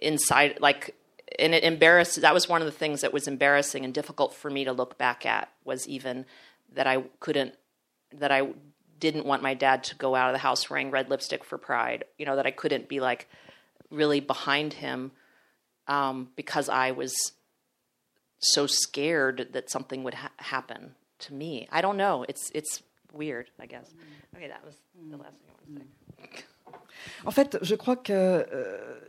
inside, 0.01 0.59
like, 0.61 0.95
and 1.39 1.55
it 1.55 1.65
embarrassed. 1.65 2.21
That 2.21 2.35
was 2.35 2.49
one 2.49 2.63
of 2.63 2.67
the 2.67 2.73
things 2.73 3.01
that 3.01 3.13
was 3.13 3.29
embarrassing 3.29 3.85
and 3.85 3.93
difficult 3.93 4.35
for 4.35 4.51
me 4.51 4.65
to 4.65 4.73
look 4.73 4.99
back 4.99 5.27
at. 5.27 5.51
Was 5.65 5.87
even 5.89 6.27
that 6.75 6.87
I 6.87 7.03
couldn't, 7.21 7.55
that 8.15 8.31
I 8.31 8.49
didn't 8.99 9.27
want 9.27 9.43
my 9.43 9.55
dad 9.55 9.85
to 9.85 9.97
go 9.97 10.15
out 10.15 10.29
of 10.29 10.35
the 10.35 10.39
house 10.39 10.71
wearing 10.71 10.91
red 10.91 11.11
lipstick 11.11 11.45
for 11.45 11.59
Pride. 11.59 12.05
You 12.19 12.27
know 12.27 12.37
that 12.37 12.47
I 12.47 12.51
couldn't 12.51 12.89
be 12.89 13.01
like 13.01 13.29
really 13.91 14.21
behind 14.21 14.75
him 14.75 15.13
um, 15.89 16.31
because 16.37 16.69
I 16.69 16.93
was 16.93 17.15
so 18.41 18.67
scared 18.67 19.49
that 19.53 19.71
something 19.71 20.03
would 20.05 20.15
ha- 20.15 20.31
happen 20.39 20.95
to 21.21 21.35
me. 21.35 21.69
I 21.71 21.81
don't 21.81 21.97
know. 21.97 22.25
It's 22.29 22.51
it's 22.55 22.83
weird, 23.13 23.51
I 23.61 23.67
guess. 23.67 23.93
Okay, 24.37 24.49
that 24.49 24.65
was 24.65 24.77
the 25.11 25.17
last 25.17 25.35
thing 25.37 25.49
I 25.49 25.53
wanted 25.53 25.81
to 25.81 25.83
say. 25.83 26.45
En 27.25 27.33
fait, 27.33 27.57
je 27.63 27.77
crois 27.77 27.97
que 27.97 28.13
euh, 28.13 29.01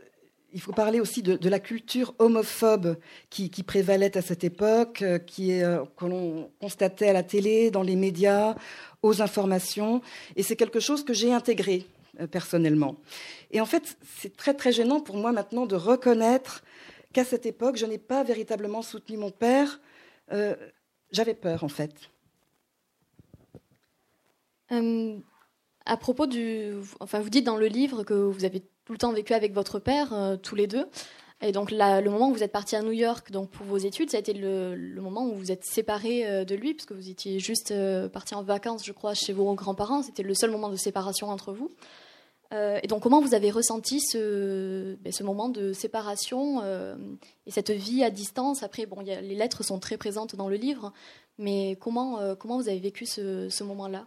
il 0.54 0.60
faut 0.60 0.72
parler 0.72 1.00
aussi 1.00 1.20
de, 1.22 1.48
la 1.48 1.58
culture 1.58 2.14
homophobe 2.18 2.96
qui, 3.28 3.50
prévalait 3.64 4.16
à 4.16 4.22
cette 4.22 4.44
époque, 4.44 5.02
euh, 5.02 5.18
qui 5.18 5.50
est, 5.50 5.64
euh, 5.64 5.84
que 5.96 6.06
l'on 6.06 6.48
constatait 6.60 7.08
à 7.08 7.12
la 7.12 7.24
télé, 7.24 7.72
dans 7.72 7.82
les 7.82 7.96
médias, 7.96 8.54
aux 9.02 9.20
informations, 9.20 10.00
et 10.36 10.44
c'est 10.44 10.54
quelque 10.54 10.78
chose 10.78 11.04
que 11.04 11.12
j'ai 11.12 11.32
intégré 11.32 11.86
euh, 12.20 12.28
personnellement. 12.28 12.96
Et 13.50 13.60
en 13.60 13.66
fait, 13.66 13.98
c'est 14.16 14.36
très 14.36 14.54
très 14.54 14.70
gênant 14.70 15.00
pour 15.00 15.16
moi 15.16 15.32
maintenant 15.32 15.66
de 15.66 15.74
reconnaître 15.74 16.62
qu'à 17.12 17.24
cette 17.24 17.46
époque, 17.46 17.76
je 17.76 17.86
n'ai 17.86 17.98
pas 17.98 18.22
véritablement 18.22 18.82
soutenu 18.82 19.16
mon 19.16 19.30
père. 19.30 19.80
J'avais 21.12 21.34
peur, 21.34 21.62
en 21.62 21.68
fait. 21.68 21.94
À 25.86 25.96
propos 25.96 26.26
du, 26.26 26.72
enfin, 26.98 27.20
vous 27.20 27.30
dites 27.30 27.44
dans 27.44 27.56
le 27.56 27.66
livre 27.66 28.02
que 28.02 28.14
vous 28.14 28.44
avez 28.44 28.64
tout 28.84 28.92
le 28.92 28.98
temps 28.98 29.12
vécu 29.12 29.34
avec 29.34 29.52
votre 29.52 29.78
père, 29.78 30.12
euh, 30.12 30.36
tous 30.36 30.54
les 30.54 30.66
deux. 30.66 30.86
Et 31.44 31.52
donc 31.52 31.70
le 31.70 32.08
moment 32.08 32.30
où 32.30 32.32
vous 32.32 32.42
êtes 32.42 32.52
parti 32.52 32.74
à 32.74 32.82
New 32.82 32.92
York, 32.92 33.30
donc 33.30 33.50
pour 33.50 33.66
vos 33.66 33.76
études, 33.76 34.10
ça 34.10 34.16
a 34.16 34.20
été 34.20 34.32
le, 34.32 35.00
moment 35.00 35.26
où 35.26 35.34
vous 35.34 35.52
êtes 35.52 35.64
séparés 35.64 36.26
euh, 36.26 36.44
de 36.44 36.54
lui, 36.54 36.72
puisque 36.72 36.92
vous 36.92 37.10
étiez 37.10 37.38
juste 37.38 37.70
euh, 37.70 38.08
parti 38.08 38.34
en 38.34 38.42
vacances, 38.42 38.84
je 38.84 38.92
crois, 38.92 39.12
chez 39.12 39.34
vos 39.34 39.52
grands-parents. 39.54 40.02
C'était 40.02 40.22
le 40.22 40.34
seul 40.34 40.50
moment 40.50 40.70
de 40.70 40.76
séparation 40.76 41.28
entre 41.28 41.52
vous. 41.52 41.70
Euh, 42.54 42.78
et 42.82 42.86
donc, 42.86 43.02
comment 43.02 43.20
vous 43.20 43.34
avez 43.34 43.50
ressenti 43.50 44.00
ce, 44.00 44.96
ben, 45.02 45.12
moment 45.22 45.50
de 45.50 45.74
séparation 45.74 46.62
et 47.46 47.50
cette 47.50 47.72
vie 47.72 48.02
à 48.04 48.10
distance? 48.10 48.62
Après, 48.62 48.86
bon, 48.86 49.00
les 49.00 49.34
lettres 49.34 49.62
sont 49.64 49.78
très 49.78 49.98
présentes 49.98 50.36
dans 50.36 50.48
le 50.48 50.56
livre, 50.56 50.94
mais 51.36 51.76
comment, 51.78 52.34
vous 52.42 52.68
avez 52.68 52.78
vécu 52.78 53.04
ce 53.04 53.62
moment-là? 53.64 54.06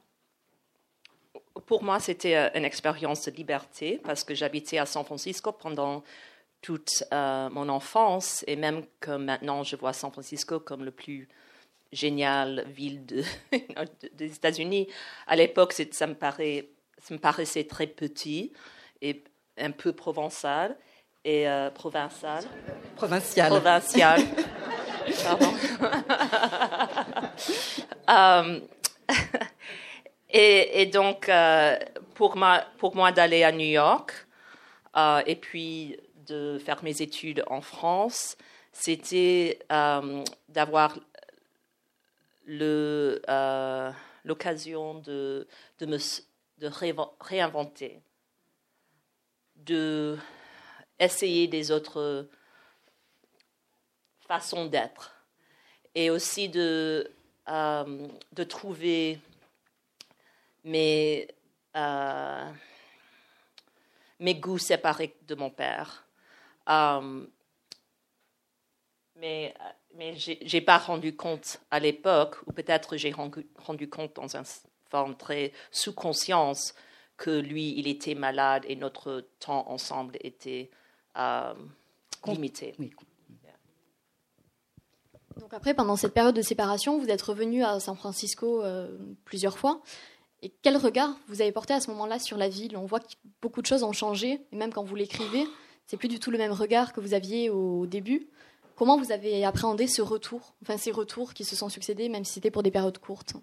Pour 1.66 1.84
moi, 1.84 2.00
c'était 2.00 2.36
une 2.56 2.66
expérience 2.66 3.26
de 3.26 3.32
liberté 3.32 4.00
parce 4.04 4.24
que 4.24 4.36
j'habitais 4.36 4.78
à 4.78 4.86
San 4.86 5.04
Francisco 5.04 5.52
pendant 5.52 6.04
toute 6.62 7.04
mon 7.12 7.70
enfance, 7.70 8.44
et 8.48 8.56
même 8.56 8.84
comme 9.00 9.26
maintenant 9.26 9.64
je 9.64 9.76
vois 9.76 9.94
San 9.94 10.12
Francisco 10.12 10.60
comme 10.60 10.84
le 10.84 10.92
plus 10.92 11.30
génial 11.92 12.66
ville 12.68 13.06
de, 13.06 13.24
des 14.14 14.34
États-Unis, 14.34 14.88
à 15.28 15.36
l'époque 15.36 15.74
ça 15.74 16.08
me, 16.08 16.16
paraît, 16.16 16.68
ça 16.98 17.14
me 17.14 17.20
paraissait 17.20 17.64
très 17.64 17.88
petit 17.88 18.52
et 19.02 19.24
un 19.58 19.72
peu 19.72 19.94
provençal 19.94 20.76
et 21.24 21.46
provincial. 21.76 22.44
Provincial. 22.96 23.50
Provincial. 23.50 24.22
Pardon. 25.24 25.54
Euh, 28.10 28.62
et, 30.30 30.86
donc, 30.88 31.30
euh, 31.30 31.78
pour, 32.16 32.36
ma, 32.36 32.62
pour 32.78 32.96
moi 32.96 33.12
d'aller 33.12 33.44
à 33.44 33.52
New 33.52 33.66
York 33.66 34.14
euh, 34.96 35.22
et 35.26 35.36
puis 35.36 35.98
de 36.28 36.60
faire 36.60 36.84
mes 36.84 37.02
études 37.02 37.44
en 37.48 37.62
France, 37.62 38.38
c'était 38.74 39.60
d'avoir 40.50 40.98
l'occasion 44.26 44.96
de, 44.96 45.48
de 45.80 45.86
me 45.86 45.98
de 46.58 46.72
réinventer, 47.20 48.02
de 49.56 50.18
des 51.48 51.72
autres 51.72 52.28
façons 54.28 54.66
d'être 54.66 55.16
et 55.96 56.10
aussi 56.10 56.50
de, 56.50 57.10
euh, 57.48 58.08
de 58.34 58.44
trouver 58.44 59.20
mes, 60.68 61.28
euh, 61.76 62.52
mes 64.20 64.36
goûts 64.36 64.58
séparés 64.58 65.16
de 65.28 65.36
mon 65.36 65.50
père. 65.50 66.06
Euh, 66.70 67.26
mais 69.16 69.56
mais 69.96 70.16
je 70.16 70.34
n'ai 70.54 70.62
pas 70.62 70.78
rendu 70.78 71.16
compte 71.16 71.60
à 71.72 71.80
l'époque, 71.80 72.38
ou 72.46 72.52
peut-être 72.52 72.98
j'ai 72.98 73.12
rendu, 73.12 73.48
rendu, 73.58 73.90
compte 73.90 74.16
dans 74.16 74.36
une 74.36 74.44
forme 74.92 75.18
très 75.18 75.54
sous-conscience, 75.72 76.76
que 77.16 77.32
lui, 77.32 77.74
il 77.80 77.88
était 77.88 78.14
malade 78.14 78.64
et 78.68 78.76
notre 78.76 79.28
temps 79.40 79.68
ensemble 79.70 80.18
était 80.22 80.70
limité. 82.28 82.76
Donc 85.38 85.54
après, 85.54 85.74
pendant 85.74 85.96
cette 85.96 86.14
période 86.14 86.36
de 86.36 86.42
séparation, 86.42 87.00
vous 87.00 87.10
êtes 87.10 87.22
revenu 87.22 87.64
à 87.64 87.80
San 87.80 87.96
Francisco 87.96 88.64
euh, 88.64 88.98
plusieurs 89.26 89.58
fois. 89.58 89.82
Et 90.42 90.54
quel 90.62 90.78
regard 90.78 91.16
vous 91.28 91.42
avez 91.42 91.52
porté 91.52 91.74
à 91.74 91.80
ce 91.80 91.90
moment-là 91.92 92.20
sur 92.20 92.38
la 92.38 92.48
ville? 92.48 92.78
On 92.78 92.86
voit 92.86 93.00
que 93.00 93.08
beaucoup 93.42 93.62
de 93.62 93.66
choses 93.66 93.84
ont 93.84 93.94
changé, 93.94 94.42
et 94.52 94.56
même 94.56 94.72
quand 94.72 94.84
vous 94.84 94.96
l'écrivez, 94.96 95.46
c'est 95.88 95.98
plus 95.98 96.08
du 96.08 96.20
tout 96.20 96.32
le 96.32 96.38
même 96.38 96.52
regard 96.52 96.94
que 96.94 97.00
vous 97.00 97.14
aviez 97.14 97.50
au 97.50 97.86
début. 97.88 98.28
Comment 98.76 98.98
vous 98.98 99.12
avez 99.12 99.44
appréhendé 99.44 99.88
ce 99.88 100.04
retour, 100.04 100.54
enfin 100.62 100.78
ces 100.78 100.92
retours 100.92 101.34
qui 101.34 101.44
se 101.44 101.56
sont 101.56 101.70
succédés, 101.70 102.10
même 102.10 102.24
si 102.24 102.34
c'était 102.34 102.52
pour 102.52 102.62
des 102.62 102.70
périodes 102.70 103.00
courtes? 103.00 103.34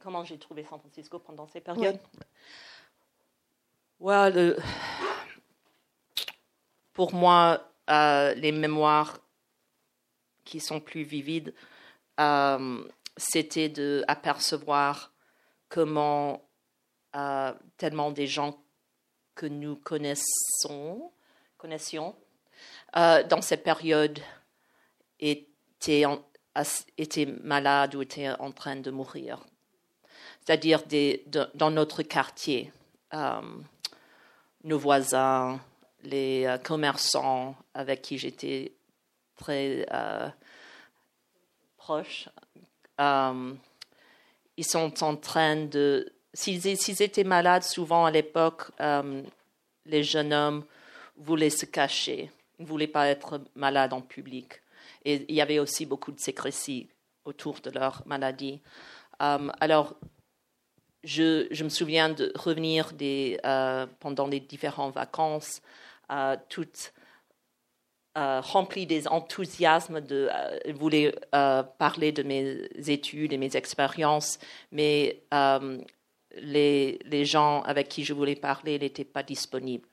Comment 0.00 0.24
j'ai 0.24 0.38
trouvé 0.38 0.64
San 0.68 0.80
Francisco 0.80 1.20
pendant 1.20 1.46
ces 1.46 1.60
périodes? 1.60 2.00
Ouais. 4.00 4.56
Pour 6.92 7.14
moi, 7.14 7.70
euh, 7.88 8.34
les 8.34 8.50
mémoires 8.50 9.20
qui 10.44 10.58
sont 10.58 10.80
plus 10.80 11.02
vivides, 11.02 11.54
euh, 12.18 12.82
c'était 13.16 13.68
d'apercevoir 13.68 15.12
comment 15.70 16.46
euh, 17.16 17.54
tellement 17.78 18.10
des 18.10 18.26
gens 18.26 18.62
que 19.34 19.46
nous 19.46 19.76
connaissons, 19.76 21.10
connaissions 21.56 22.14
euh, 22.96 23.22
dans 23.22 23.40
cette 23.40 23.64
période 23.64 24.18
étaient, 25.18 26.04
malades 27.42 27.94
ou 27.94 28.02
étaient 28.02 28.28
en 28.28 28.52
train 28.52 28.76
de 28.76 28.90
mourir. 28.90 29.38
C'est-à-dire 30.44 30.82
dans 31.54 31.70
notre 31.70 32.02
quartier, 32.02 32.70
nos 33.12 34.78
voisins, 34.78 35.58
les 36.02 36.56
commerçants 36.64 37.54
avec 37.72 38.02
qui 38.02 38.18
j'étais 38.18 38.72
très 39.36 39.86
euh. 39.92 40.28
Euh, 43.00 43.54
ils 44.60 44.66
sont 44.66 45.02
en 45.02 45.16
train 45.16 45.56
de... 45.56 46.12
S'ils 46.34 47.02
étaient 47.02 47.24
malades, 47.24 47.62
souvent 47.62 48.04
à 48.04 48.10
l'époque, 48.10 48.64
euh, 48.78 49.22
les 49.86 50.04
jeunes 50.04 50.34
hommes 50.34 50.64
voulaient 51.16 51.48
se 51.48 51.64
cacher. 51.64 52.30
Ne 52.58 52.66
voulaient 52.66 52.86
pas 52.86 53.08
être 53.08 53.40
malades 53.54 53.94
en 53.94 54.02
public. 54.02 54.60
Et 55.06 55.24
il 55.30 55.34
y 55.34 55.40
avait 55.40 55.60
aussi 55.60 55.86
beaucoup 55.86 56.12
de 56.12 56.20
sécrétie 56.20 56.90
autour 57.24 57.60
de 57.62 57.70
leur 57.70 58.02
maladie. 58.04 58.60
alors, 59.18 59.94
je, 61.04 61.46
je, 61.50 61.64
me 61.64 61.70
souviens 61.70 62.10
de 62.10 62.30
revenir 62.34 62.92
des, 62.92 63.40
pendant 63.98 64.26
les 64.26 64.40
différentes 64.40 64.94
vacances, 64.94 65.62
toutes 66.50 66.92
euh, 68.18 68.40
rempli 68.40 68.86
des 68.86 69.06
enthousiasmes 69.06 70.00
de 70.00 70.28
euh, 70.32 70.72
voulais 70.72 71.14
euh, 71.32 71.62
parler 71.62 72.10
de 72.10 72.24
mes 72.24 72.68
études 72.88 73.32
et 73.32 73.38
mes 73.38 73.56
expériences, 73.56 74.40
mais 74.72 75.22
les, 76.36 76.98
les, 77.04 77.24
gens 77.24 77.62
avec 77.62 77.88
qui 77.88 78.02
je 78.02 78.12
voulais 78.12 78.34
parler 78.34 78.80
n'étaient 78.80 79.04
pas 79.04 79.22
disponibles. 79.22 79.86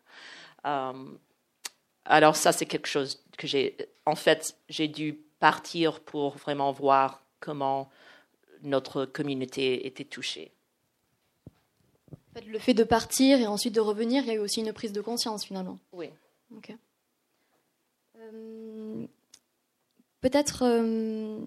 alors 2.05 2.35
ça, 2.35 2.51
c'est 2.51 2.65
quelque 2.65 2.87
chose 2.87 3.23
que 3.37 3.45
j'ai... 3.45 3.77
En 4.07 4.15
fait, 4.15 4.57
j'ai 4.67 4.87
dû 4.87 5.19
partir 5.39 5.99
pour 5.99 6.37
vraiment 6.37 6.71
voir 6.71 7.23
comment 7.39 7.87
notre 8.63 9.05
communauté 9.05 9.85
était 9.85 10.05
touchée. 10.05 10.51
le 12.47 12.57
fait 12.57 12.73
de 12.73 12.83
partir 12.83 13.39
et 13.39 13.45
ensuite 13.45 13.75
de 13.75 13.79
revenir, 13.79 14.23
il 14.23 14.27
y 14.27 14.31
a 14.31 14.35
eu 14.35 14.39
aussi 14.39 14.61
une 14.61 14.73
prise 14.73 14.91
de 14.91 15.01
conscience 15.01 15.45
finalement. 15.45 15.77
Oui. 15.91 16.09
Ok. 16.55 16.73
Euh, 18.33 19.05
peut-être. 20.21 20.63
Euh, 20.63 21.39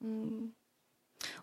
hmm, 0.00 0.48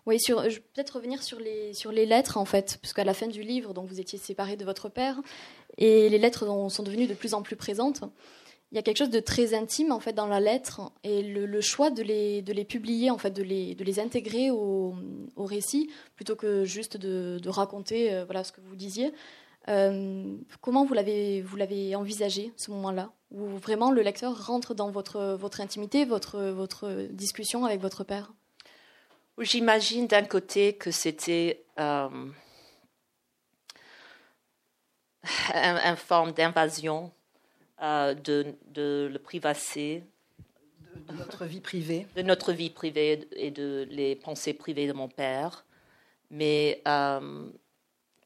oui, 0.06 0.16
peut-être 0.26 0.96
revenir 0.96 1.22
sur 1.22 1.38
les, 1.38 1.74
sur 1.74 1.92
les 1.92 2.06
lettres, 2.06 2.36
en 2.36 2.44
fait, 2.44 2.78
parce 2.80 2.92
qu'à 2.92 3.04
la 3.04 3.14
fin 3.14 3.26
du 3.26 3.42
livre, 3.42 3.74
donc 3.74 3.88
vous 3.88 4.00
étiez 4.00 4.18
séparés 4.18 4.56
de 4.56 4.64
votre 4.64 4.88
père, 4.88 5.20
et 5.76 6.08
les 6.08 6.18
lettres 6.18 6.46
sont 6.70 6.82
devenues 6.82 7.06
de 7.06 7.14
plus 7.14 7.34
en 7.34 7.42
plus 7.42 7.56
présentes. 7.56 8.02
Il 8.72 8.76
y 8.76 8.78
a 8.78 8.82
quelque 8.82 8.98
chose 8.98 9.10
de 9.10 9.20
très 9.20 9.54
intime, 9.54 9.92
en 9.92 10.00
fait, 10.00 10.12
dans 10.12 10.26
la 10.26 10.40
lettre, 10.40 10.92
et 11.04 11.22
le, 11.22 11.60
choix 11.60 11.90
de 11.90 12.02
les, 12.02 12.42
de 12.42 12.52
les 12.52 12.64
publier, 12.64 13.10
en 13.10 13.18
fait, 13.18 13.30
de 13.30 13.42
les, 13.42 13.74
de 13.74 13.84
les 13.84 14.00
intégrer 14.00 14.50
au, 14.50 14.94
au 15.36 15.44
récit, 15.44 15.90
plutôt 16.16 16.36
que 16.36 16.64
juste 16.64 16.96
de, 16.96 17.38
de 17.40 17.48
raconter 17.48 18.12
euh, 18.12 18.24
voilà, 18.24 18.44
ce 18.44 18.52
que 18.52 18.60
vous 18.60 18.76
disiez. 18.76 19.12
Comment 20.60 20.84
vous 20.84 20.94
l'avez, 20.94 21.42
vous 21.42 21.56
l'avez 21.56 21.94
envisagé, 21.94 22.52
ce 22.56 22.70
moment-là 22.70 23.12
où 23.30 23.46
vraiment 23.58 23.90
le 23.90 24.02
lecteur 24.02 24.46
rentre 24.46 24.74
dans 24.74 24.90
votre, 24.90 25.36
votre 25.38 25.60
intimité, 25.60 26.04
votre, 26.04 26.40
votre 26.40 27.08
discussion 27.10 27.64
avec 27.64 27.80
votre 27.80 28.04
père? 28.04 28.32
J'imagine 29.38 30.06
d'un 30.06 30.24
côté 30.24 30.74
que 30.74 30.90
c'était 30.90 31.64
euh, 31.78 32.08
une, 35.54 35.96
forme 35.96 36.32
d'invasion 36.32 37.12
euh, 37.82 38.14
de, 38.14 38.56
de 38.68 39.08
le 39.12 39.18
privacy. 39.18 40.02
De, 40.96 41.12
notre 41.12 41.44
vie 41.44 41.60
privée. 41.60 42.06
De 42.16 42.22
notre 42.22 42.52
vie 42.52 42.70
privée 42.70 43.28
et 43.32 43.50
de 43.50 43.86
les 43.90 44.16
pensées 44.16 44.54
privées 44.54 44.88
de 44.88 44.92
mon 44.92 45.08
père. 45.08 45.64
Mais 46.30 46.82
euh, 46.88 47.48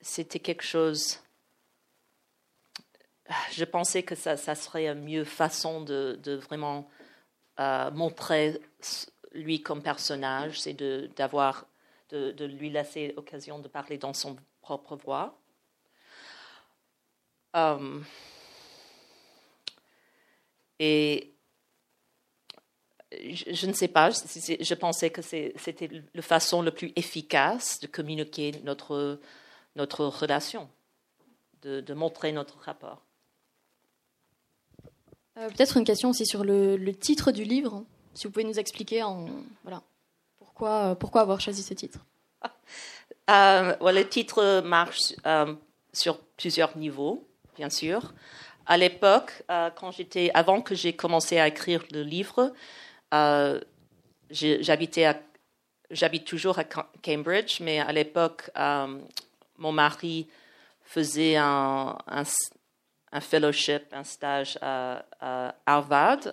c'était 0.00 0.40
quelque 0.40 0.64
chose 0.64 1.21
je 3.52 3.64
pensais 3.64 4.02
que 4.02 4.14
ça, 4.14 4.36
serait 4.36 4.88
une 4.88 5.02
mieux 5.02 5.24
façon 5.24 5.82
de, 5.82 6.40
vraiment 6.46 6.88
euh, 7.60 7.90
montrer 7.90 8.60
lui 9.32 9.62
comme 9.62 9.82
personnage, 9.82 10.60
c'est 10.60 10.74
de, 10.74 11.10
de, 12.10 12.44
lui 12.44 12.70
laisser 12.70 13.12
l'occasion 13.16 13.58
de 13.58 13.68
parler 13.68 13.98
dans 13.98 14.12
son 14.12 14.36
propre 14.60 14.96
voix. 14.96 15.38
Euh, 17.56 18.00
et 20.78 21.34
je, 23.12 23.66
ne 23.66 23.72
sais 23.72 23.88
pas, 23.88 24.10
je, 24.10 24.74
pensais 24.74 25.10
que 25.10 25.22
c'était 25.22 25.90
la 26.14 26.22
façon 26.22 26.62
la 26.62 26.70
plus 26.70 26.92
efficace 26.96 27.78
de 27.80 27.86
communiquer 27.86 28.52
notre, 28.64 29.20
notre 29.76 30.06
relation, 30.06 30.68
de 31.62 31.94
montrer 31.94 32.32
notre 32.32 32.58
rapport. 32.58 33.02
Euh, 35.38 35.48
peut-être 35.48 35.76
une 35.76 35.84
question 35.84 36.10
aussi 36.10 36.26
sur 36.26 36.44
le, 36.44 36.92
titre 36.92 37.32
du 37.32 37.44
livre, 37.44 37.84
si 38.14 38.26
vous 38.26 38.32
pouvez 38.32 38.44
nous 38.44 38.58
expliquer 38.58 39.02
en, 39.02 39.26
voilà, 39.62 39.82
pourquoi, 40.38 40.70
euh, 40.70 40.94
pourquoi 40.94 41.22
avoir 41.22 41.40
choisi 41.40 41.62
ce 41.62 41.74
titre. 41.74 41.98
Euh, 43.30 43.76
le 43.80 44.02
titre 44.02 44.62
marche 44.62 45.14
sur 45.92 46.18
plusieurs 46.18 46.76
niveaux, 46.76 47.24
bien 47.56 47.70
sûr. 47.70 48.12
À 48.66 48.76
l'époque, 48.76 49.42
euh, 49.50 49.70
quand 49.70 49.90
avant 50.34 50.60
que 50.60 50.74
j'ai 50.74 50.92
commencé 50.92 51.38
à 51.38 51.48
écrire 51.48 51.84
le 51.92 52.02
livre, 52.02 52.52
euh, 53.12 53.60
j'habitais 54.30 55.14
j'habite 55.90 56.24
toujours 56.24 56.58
à 56.58 56.64
Cambridge, 56.64 57.60
mais 57.60 57.80
à 57.80 57.92
l'époque, 57.92 58.50
euh, 58.56 58.98
mon 59.58 59.72
mari 59.72 60.28
faisait 60.84 61.36
un, 61.36 61.98
fellowship, 63.20 63.82
un 63.92 64.04
stage 64.04 64.58
à, 64.60 65.04
Harvard. 65.66 66.32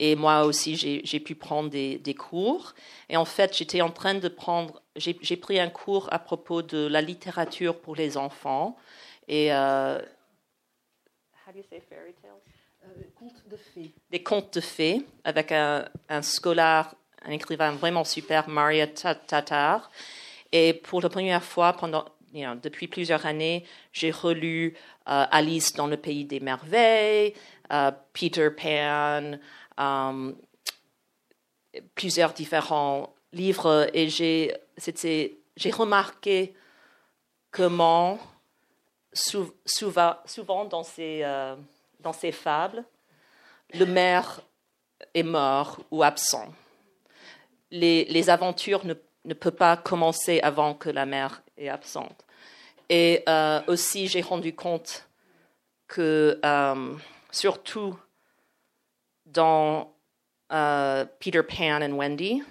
Et 0.00 0.14
moi 0.14 0.44
aussi, 0.44 0.76
j'ai 0.76 1.20
pu 1.20 1.34
prendre 1.34 1.70
des, 1.70 1.98
des, 1.98 2.14
cours. 2.14 2.74
Et 3.08 3.16
en 3.16 3.24
fait, 3.24 3.56
j'étais 3.56 3.80
en 3.80 3.90
train 3.90 4.14
de 4.14 4.28
prendre, 4.28 4.80
j'ai 4.94 5.36
pris 5.36 5.58
un 5.58 5.70
cours 5.70 6.08
à 6.12 6.20
propos 6.20 6.62
de 6.62 6.86
la 6.86 7.00
littérature 7.00 7.80
pour 7.80 7.96
les 7.96 8.16
enfants. 8.16 8.76
Et 9.26 9.50
how 11.48 11.52
do 11.52 11.58
you 11.58 11.64
say 11.68 11.80
fairy 11.80 12.12
tales? 12.22 12.40
Euh, 12.84 13.02
contes 13.14 13.48
de 13.48 13.56
fées. 13.56 13.94
Des 14.10 14.22
contes 14.22 14.54
de 14.54 14.60
fées 14.60 15.04
avec 15.24 15.52
un, 15.52 15.88
un 16.08 16.22
scolaire, 16.22 16.94
un 17.24 17.32
écrivain 17.32 17.72
vraiment 17.72 18.04
super, 18.04 18.48
Maria 18.48 18.86
Tatar. 18.86 19.90
Et 20.52 20.74
pour 20.74 21.00
la 21.00 21.08
première 21.08 21.42
fois, 21.42 21.72
pendant, 21.72 22.04
depuis 22.32 22.88
plusieurs 22.88 23.26
années, 23.26 23.64
j'ai 23.92 24.10
relu 24.10 24.74
euh, 25.08 25.26
Alice 25.30 25.72
dans 25.72 25.86
le 25.86 25.96
pays 25.96 26.24
des 26.24 26.40
merveilles, 26.40 27.34
uh, 27.70 27.90
Peter 28.12 28.50
Pan, 28.50 29.38
um, 29.76 30.36
plusieurs 31.94 32.32
différents 32.32 33.14
livres, 33.32 33.88
et 33.94 34.08
j'ai, 34.08 34.54
remarqué 35.72 36.54
comment 37.50 38.18
souvent, 39.12 40.16
souvent 40.24 40.64
dans, 40.64 40.82
ces, 40.82 41.20
euh, 41.24 41.56
dans 42.00 42.12
ces 42.12 42.32
fables, 42.32 42.84
le 43.74 43.84
maire 43.84 44.40
est 45.14 45.22
mort 45.22 45.80
ou 45.90 46.02
absent. 46.02 46.48
Les, 47.70 48.04
les 48.06 48.30
aventures 48.30 48.86
ne, 48.86 48.94
ne 49.24 49.34
peuvent 49.34 49.52
pas 49.52 49.76
commencer 49.76 50.40
avant 50.40 50.74
que 50.74 50.88
la 50.88 51.04
mère 51.04 51.42
est 51.58 51.68
absente. 51.68 52.24
Et 52.88 53.22
euh, 53.28 53.60
aussi, 53.66 54.08
j'ai 54.08 54.20
rendu 54.20 54.54
compte 54.54 55.06
que, 55.86 56.38
euh, 56.44 56.94
surtout 57.30 57.98
dans 59.26 59.92
Peter 60.48 61.42
Pan 61.42 61.82
et 61.82 61.92
Wendy, 61.92 62.42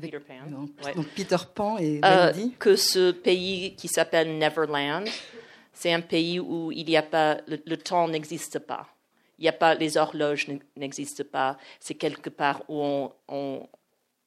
Peter 0.00 0.20
Pan, 0.20 0.48
donc, 0.48 1.08
Peter 1.16 1.36
Pan 1.52 1.76
et 1.78 2.00
Wendy, 2.00 2.54
que 2.58 2.76
ce 2.76 3.10
pays 3.10 3.74
qui 3.74 3.88
s'appelle 3.88 4.38
Neverland 4.38 5.08
c'est 5.80 5.94
un 5.94 6.02
pays 6.02 6.38
où 6.38 6.70
il 6.72 6.90
y 6.90 6.96
a 6.98 7.02
pas, 7.02 7.38
le, 7.46 7.76
temps 7.76 8.06
n'existe 8.06 8.58
pas. 8.58 8.86
Il 9.38 9.46
y 9.46 9.48
a 9.48 9.52
pas, 9.52 9.74
les 9.74 9.96
horloges 9.96 10.46
n'existent 10.76 11.24
pas. 11.24 11.56
C'est 11.78 11.94
quelque 11.94 12.28
part 12.28 12.62
où 12.68 12.82
on, 12.82 13.12
on 13.28 13.66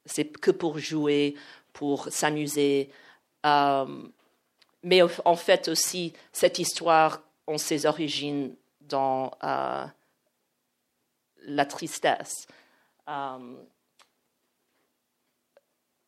c'est 0.04 0.36
que 0.36 0.50
pour 0.50 0.80
jouer, 0.80 1.36
pour 1.72 2.08
s'amuser. 2.10 2.90
Euh, 3.46 3.86
mais 4.84 5.02
en 5.02 5.36
fait 5.36 5.68
aussi, 5.68 6.14
cette 6.32 6.60
histoire 6.60 7.22
a 7.48 7.58
ses 7.58 7.86
origines 7.86 8.56
dans 8.82 9.32
euh, 9.44 9.86
la 11.46 11.66
tristesse. 11.66 12.48
Um, 13.08 13.58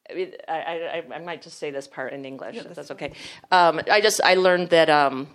I, 0.10 0.34
I, 0.48 1.04
I, 1.14 1.20
might 1.20 1.42
just 1.42 1.58
say 1.58 1.72
this 1.72 1.88
part 1.88 2.14
in 2.14 2.26
English, 2.26 2.56
yeah, 2.56 2.64
if 2.70 2.76
that's 2.76 2.92
okay. 2.92 3.12
Um, 3.52 3.82
I 3.90 4.02
just 4.02 4.22
I 4.24 4.36
learned 4.36 4.70
that 4.70 4.90
um, 4.90 5.28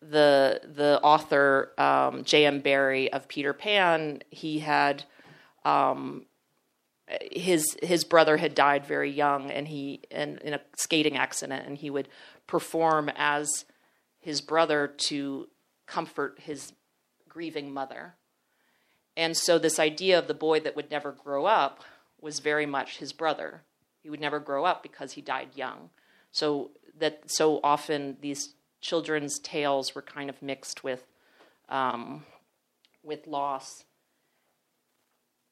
the 0.00 0.60
the 0.74 1.00
author 1.02 1.72
um, 1.78 2.24
J.M. 2.24 2.60
Barrie 2.60 3.12
of 3.12 3.28
Peter 3.28 3.52
Pan, 3.52 4.22
he 4.30 4.58
had 4.58 5.04
um, 5.64 6.26
his 7.08 7.76
his 7.82 8.04
brother 8.04 8.36
had 8.36 8.54
died 8.54 8.86
very 8.86 9.10
young, 9.10 9.50
and 9.50 9.68
he 9.68 10.02
in, 10.10 10.38
in 10.38 10.54
a 10.54 10.60
skating 10.76 11.16
accident, 11.16 11.66
and 11.66 11.76
he 11.78 11.90
would 11.90 12.08
perform 12.46 13.10
as 13.16 13.64
his 14.18 14.40
brother 14.40 14.86
to 14.86 15.48
comfort 15.86 16.38
his 16.40 16.72
grieving 17.28 17.72
mother. 17.72 18.14
And 19.16 19.36
so, 19.36 19.58
this 19.58 19.78
idea 19.78 20.18
of 20.18 20.28
the 20.28 20.34
boy 20.34 20.60
that 20.60 20.76
would 20.76 20.90
never 20.90 21.12
grow 21.12 21.44
up 21.44 21.84
was 22.20 22.38
very 22.38 22.66
much 22.66 22.98
his 22.98 23.12
brother. 23.12 23.62
He 24.02 24.08
would 24.08 24.20
never 24.20 24.38
grow 24.38 24.64
up 24.64 24.82
because 24.82 25.12
he 25.12 25.20
died 25.20 25.50
young. 25.54 25.90
So 26.30 26.70
that 26.98 27.30
so 27.30 27.60
often 27.62 28.16
these 28.20 28.54
children's 28.80 29.38
tales 29.38 29.94
were 29.94 30.02
kind 30.02 30.30
of 30.30 30.40
mixed 30.40 30.82
with 30.82 31.04
um, 31.68 32.24
with 33.02 33.26
loss. 33.26 33.84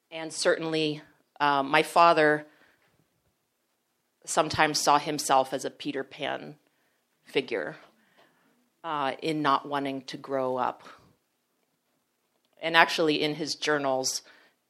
And 0.09 0.33
certainly, 0.33 1.01
um, 1.41 1.71
my 1.71 1.81
father 1.81 2.45
sometimes 4.23 4.79
saw 4.79 4.99
himself 4.99 5.53
as 5.53 5.65
a 5.65 5.71
Peter 5.71 6.03
Pan 6.03 6.55
figure 7.23 7.77
uh, 8.83 9.13
in 9.23 9.41
not 9.41 9.67
wanting 9.67 10.03
to 10.03 10.17
grow 10.17 10.57
up. 10.57 10.83
And 12.61 12.77
actually, 12.77 13.23
in 13.23 13.35
his 13.35 13.55
journals, 13.55 14.21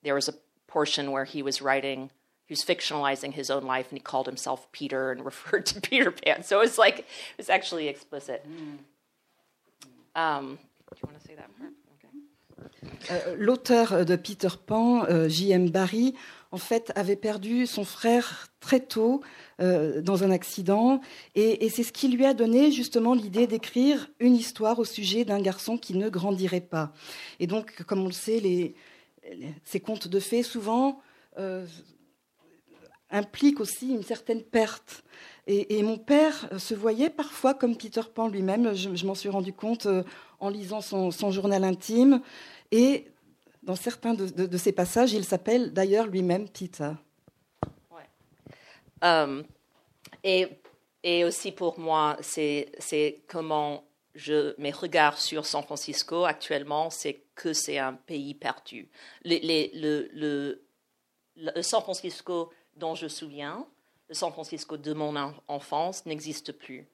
there 0.02 0.16
was 0.16 0.30
a 0.30 0.34
portion 0.66 1.12
where 1.12 1.26
he 1.26 1.44
was 1.44 1.62
writing, 1.62 2.10
he 2.46 2.54
was 2.54 2.62
fictionalizing 2.62 3.34
his 3.34 3.50
own 3.50 3.64
life, 3.64 3.90
and 3.90 3.98
he 3.98 4.02
called 4.02 4.26
himself 4.26 4.72
Peter 4.72 5.12
and 5.12 5.26
referred 5.26 5.66
to 5.68 5.82
Peter 5.82 6.10
Pan. 6.10 6.44
So 6.44 6.60
it 6.60 6.62
was 6.62 6.78
like 6.78 7.00
it 7.00 7.06
was 7.38 7.50
actually 7.50 7.90
explicit. 7.90 8.46
Um, 10.16 10.58
do 10.90 10.98
you 11.04 11.10
want 11.10 11.22
to 11.22 11.28
say 11.28 11.36
that 11.36 11.50
part? 11.60 11.72
Euh, 13.10 13.36
L'auteur 13.38 14.06
de 14.06 14.18
Peter 14.18 14.50
Pan, 14.50 15.06
euh, 15.10 15.28
J.M. 15.28 15.70
Barrie, 15.70 16.16
en 16.52 16.58
fait, 16.58 16.92
avait 16.96 17.16
perdu 17.16 17.66
son 17.66 17.86
frère 17.86 18.48
très 18.60 18.82
tôt 18.82 19.22
euh, 19.62 20.02
dans 20.02 20.24
un 20.24 20.32
accident, 20.32 21.02
et, 21.36 21.70
c'est 21.70 21.84
ce 21.84 21.94
qui 21.94 22.10
lui 22.10 22.26
a 22.26 22.34
donné 22.34 22.72
justement 22.72 23.14
l'idée 23.14 23.48
d'écrire 23.48 24.10
une 24.20 24.36
histoire 24.36 24.80
au 24.80 24.86
sujet 24.86 25.26
d'un 25.26 25.42
garçon 25.42 25.78
qui 25.78 25.96
ne 25.96 26.10
grandirait 26.10 26.62
pas. 26.62 26.94
Et 27.40 27.48
donc, 27.48 27.84
comme 27.84 28.02
on 28.02 28.08
le 28.08 28.12
sait, 28.12 28.40
les, 28.40 28.76
ces 29.64 29.80
contes 29.80 30.08
de 30.08 30.20
fées, 30.20 30.44
souvent, 30.44 31.02
euh, 31.38 31.66
impliquent 33.10 33.60
aussi 33.60 33.90
une 33.90 34.04
certaine 34.04 34.42
perte. 34.42 35.04
Et, 35.48 35.82
mon 35.84 35.98
père 35.98 36.50
se 36.58 36.74
voyait 36.74 37.10
parfois 37.10 37.54
comme 37.54 37.76
Peter 37.76 38.02
Pan 38.14 38.28
lui-même, 38.28 38.74
je, 38.74 39.06
m'en 39.06 39.16
suis 39.16 39.30
rendu 39.30 39.54
compte 39.54 39.86
euh, 39.86 40.04
en 40.40 40.50
lisant 40.50 40.82
son, 40.82 41.32
journal 41.32 41.64
intime. 41.64 42.22
Et 42.72 43.11
dans 43.63 43.76
certains 43.76 44.13
de, 44.13 44.58
ces 44.58 44.71
passages, 44.71 45.13
il 45.13 45.26
s'appelle 45.26 45.71
d'ailleurs 45.74 46.08
lui-même 46.08 46.50
Peter. 46.50 46.91
Euh, 49.04 49.43
et, 50.24 51.24
aussi 51.24 51.52
pour 51.52 51.80
moi, 51.80 52.17
c'est 52.21 53.24
comment 53.28 53.84
je, 54.13 54.54
mes 54.60 54.71
regards 54.71 55.19
sur 55.19 55.45
San 55.45 55.63
Francisco 55.63 56.26
actuellement, 56.26 56.89
c'est 56.89 57.21
que 57.34 57.54
c'est 57.54 57.78
un 57.78 57.93
pays 57.93 58.36
perdu. 58.36 58.89
le, 59.26 60.62
San 61.62 61.82
Francisco 61.82 62.52
dont 62.76 62.93
je 62.93 63.06
me 63.06 63.10
souviens, 63.10 63.65
le 64.10 64.15
San 64.15 64.32
Francisco 64.32 64.78
de 64.78 64.93
mon 64.93 65.15
enfance, 65.47 66.06
n'existe 66.06 66.52
plus. 66.52 66.88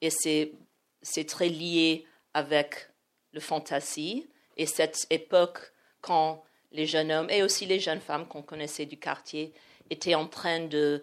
Et 0.00 0.10
c'est 0.10 1.24
très 1.26 1.48
lié 1.48 2.06
avec 2.34 2.88
le 3.32 3.40
fantasy 3.40 4.28
et 4.56 4.66
cette 4.66 5.06
époque 5.10 5.71
quand 6.02 6.44
les 6.72 6.86
jeunes 6.86 7.10
hommes 7.10 7.30
et 7.30 7.42
aussi 7.42 7.64
les 7.64 7.80
jeunes 7.80 8.00
femmes 8.00 8.26
qu'on 8.26 8.42
connaissait 8.42 8.86
du 8.86 8.98
quartier 8.98 9.54
étaient 9.88 10.14
en 10.14 10.26
train 10.26 10.60
de, 10.60 11.02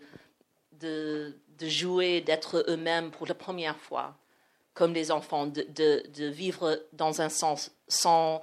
de, 0.73 1.35
de 1.57 1.67
jouer, 1.67 2.21
d'être 2.21 2.63
eux-mêmes 2.67 3.09
pour 3.09 3.25
la 3.25 3.33
première 3.33 3.77
fois 3.79 4.15
comme 4.79 4.93
les 4.93 5.11
enfants, 5.11 5.45
de, 5.45 5.65
de, 5.73 6.25
vivre 6.27 6.81
dans 6.93 7.21
un 7.21 7.27
sens 7.27 7.69
sans 7.89 8.41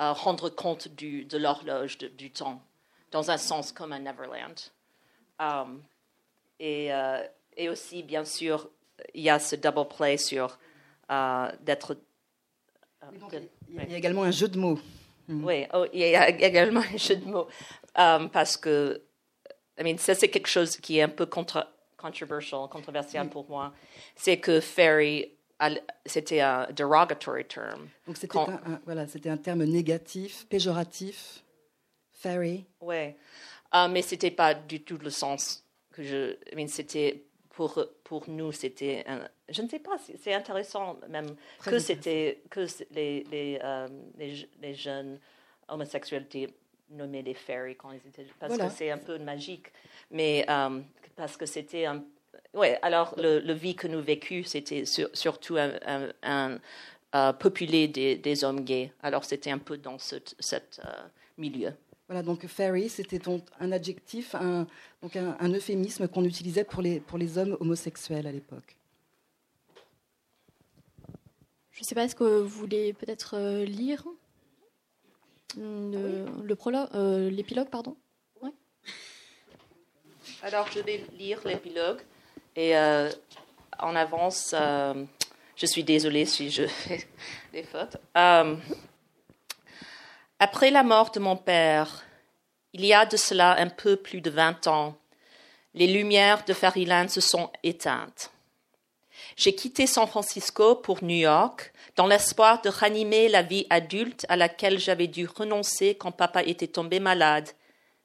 euh, 0.00 0.12
rendre 0.12 0.48
compte 0.48 0.86
du, 0.86 1.24
de 1.24 1.36
l'horloge 1.36 1.98
du 1.98 2.30
temps, 2.30 2.62
dans 3.10 3.32
un 3.32 3.36
sens 3.36 3.72
comme 3.72 3.92
un 3.92 3.98
Neverland. 3.98 4.54
Um, 5.40 5.82
et, 6.60 6.94
euh, 6.94 7.26
et, 7.56 7.68
aussi, 7.68 8.04
bien 8.04 8.24
sûr, 8.24 8.70
il 9.14 9.22
y 9.22 9.30
a 9.30 9.40
ce 9.40 9.56
double 9.56 9.88
play 9.88 10.16
sur 10.16 10.60
euh, 11.10 11.50
d'être. 11.60 11.96
il 13.68 13.90
y 13.90 13.94
a 13.94 13.96
également 13.98 14.22
un 14.22 14.30
jeu 14.30 14.46
de 14.46 14.58
mots. 14.60 14.78
Mm. 15.28 15.44
Oui, 15.44 15.66
oh, 15.72 15.86
il 15.92 16.00
y 16.00 16.16
a 16.16 16.28
également 16.46 16.80
un 16.80 16.96
jeu 16.96 17.16
de 17.16 17.24
mots. 17.24 17.48
Um, 17.96 18.28
parce 18.30 18.56
que, 18.56 19.02
I 19.78 19.84
mean, 19.84 19.98
ça, 19.98 20.14
c'est 20.14 20.28
quelque 20.28 20.48
chose 20.48 20.76
qui 20.76 20.98
est 20.98 21.02
un 21.02 21.08
peu 21.08 21.26
contre, 21.26 21.66
controversial, 21.96 22.68
controversial 22.68 23.28
pour 23.28 23.48
moi. 23.48 23.72
C'est 24.16 24.38
que 24.38 24.60
Ferry 24.60 25.30
c'était 26.04 26.40
un 26.40 26.66
derogatory 26.72 27.44
term. 27.46 27.88
Donc 28.06 28.16
c'était 28.16 28.38
un, 28.38 28.80
voilà, 28.84 29.06
c'était 29.06 29.30
un 29.30 29.36
terme 29.36 29.64
négatif, 29.64 30.46
péjoratif, 30.48 31.42
fairy. 32.12 32.66
Oui, 32.80 33.14
uh, 33.72 33.88
mais 33.88 34.02
c'était 34.02 34.30
pas 34.30 34.54
du 34.54 34.82
tout 34.82 34.98
le 34.98 35.10
sens 35.10 35.64
que 35.92 36.02
je. 36.02 36.36
I 36.52 36.56
mean, 36.56 36.68
c'était 36.68 37.24
pour, 37.54 37.78
pour 38.02 38.28
nous, 38.28 38.52
c'était, 38.52 39.04
je 39.48 39.62
ne 39.62 39.68
sais 39.68 39.78
pas, 39.78 39.96
c'est 40.20 40.34
intéressant 40.34 40.98
même 41.08 41.36
que 41.64 41.78
c'était 41.78 42.42
que 42.50 42.66
les, 42.90 43.24
les, 43.30 43.60
euh, 43.62 43.88
les, 44.18 44.74
jeunes 44.74 45.20
homosexuels 45.68 46.22
étaient 46.22 46.52
nommés 46.90 47.22
les 47.22 47.34
fairies 47.34 47.76
quand 47.76 47.92
ils 47.92 48.08
étaient, 48.08 48.26
parce 48.40 48.58
que 48.58 48.68
c'est 48.70 48.90
un 48.90 48.98
peu 48.98 49.18
magique, 49.18 49.68
mais 50.10 50.44
euh, 50.48 50.80
parce 51.14 51.36
que 51.36 51.46
c'était 51.46 51.86
un, 51.86 52.02
ouais, 52.54 52.78
alors 52.82 53.14
le, 53.18 53.38
le, 53.38 53.52
vie 53.52 53.76
que 53.76 53.86
nous 53.86 54.02
vécu, 54.02 54.42
c'était 54.42 54.84
surtout 54.84 55.56
un, 55.56 55.72
un, 56.24 56.58
euh, 57.14 57.32
populé 57.32 57.86
des, 57.86 58.16
des, 58.16 58.42
hommes 58.42 58.64
gays, 58.64 58.92
alors 59.00 59.24
c'était 59.24 59.52
un 59.52 59.58
peu 59.58 59.76
dans 59.78 59.98
ce 60.00 60.16
cette, 60.40 60.80
milieu. 61.38 61.72
Voilà, 62.08 62.22
donc 62.22 62.46
fairy, 62.46 62.90
c'était 62.90 63.20
un 63.60 63.72
adjectif, 63.72 64.34
un, 64.34 64.66
donc 65.02 65.16
un, 65.16 65.48
euphémisme 65.48 66.06
qu'on 66.06 66.24
utilisait 66.24 66.64
pour 66.64 66.82
les, 66.82 67.00
pour 67.00 67.16
les 67.16 67.38
hommes 67.38 67.56
homosexuels 67.60 68.26
à 68.26 68.32
l'époque. 68.32 68.76
Je 71.72 71.80
ne 71.80 71.84
sais 71.84 71.94
pas, 71.94 72.04
est-ce 72.04 72.14
que 72.14 72.42
vous 72.42 72.48
voulez 72.48 72.92
peut-être 72.92 73.36
euh, 73.36 73.64
lire 73.64 74.04
le, 75.56 76.54
prologue, 76.54 76.88
euh, 76.94 77.30
l'épilogue, 77.30 77.70
pardon? 77.70 77.96
Alors, 80.42 80.70
je 80.72 80.80
vais 80.80 81.04
lire 81.18 81.40
l'épilogue 81.46 82.02
et 82.54 82.76
euh, 82.76 83.10
en 83.78 83.96
avance, 83.96 84.54
je 84.54 85.66
suis 85.66 85.84
désolée 85.84 86.26
si 86.26 86.50
je 86.50 86.66
fais 86.66 87.08
des 87.52 87.62
fautes. 87.62 87.96
Après 90.40 90.70
la 90.70 90.82
mort 90.82 91.10
de 91.12 91.20
mon 91.20 91.36
père, 91.36 92.02
il 92.72 92.84
y 92.84 92.92
a 92.92 93.06
de 93.06 93.16
cela 93.16 93.56
un 93.58 93.68
peu 93.68 93.96
plus 93.96 94.20
de 94.20 94.30
vingt 94.30 94.66
ans, 94.66 94.96
les 95.74 95.86
lumières 95.86 96.44
de 96.44 96.52
Fairyland 96.52 97.08
se 97.08 97.20
sont 97.20 97.50
éteintes. 97.62 98.30
J'ai 99.36 99.54
quitté 99.54 99.86
San 99.86 100.06
Francisco 100.06 100.74
pour 100.76 101.02
New 101.02 101.16
York 101.16 101.72
dans 101.96 102.06
l'espoir 102.06 102.62
de 102.62 102.68
ranimer 102.68 103.28
la 103.28 103.42
vie 103.42 103.66
adulte 103.70 104.26
à 104.28 104.36
laquelle 104.36 104.78
j'avais 104.78 105.06
dû 105.06 105.26
renoncer 105.26 105.94
quand 105.94 106.12
papa 106.12 106.42
était 106.42 106.66
tombé 106.66 106.98
malade. 106.98 107.48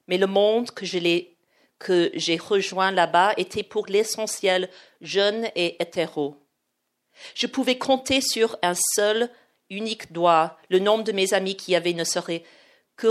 Mais 0.06 0.18
le 0.18 0.26
monde 0.26 0.70
que 0.70 0.84
j'ai 2.14 2.36
rejoint 2.36 2.92
là-bas 2.92 3.34
était 3.36 3.62
pour 3.62 3.86
l'essentiel 3.86 4.68
jeune 5.00 5.48
et 5.56 5.80
hétéro. 5.82 6.36
Je 7.34 7.46
pouvais 7.46 7.78
compter 7.78 8.20
sur 8.20 8.56
un 8.62 8.74
seul 8.94 9.30
unique 9.70 10.12
doigt 10.12 10.58
le 10.68 10.80
nombre 10.80 11.04
de 11.04 11.12
mes 11.12 11.32
amis 11.32 11.56
qui 11.56 11.74
avaient 11.74 11.94
ne 11.94 12.04
serait 12.04 12.44
que 12.96 13.06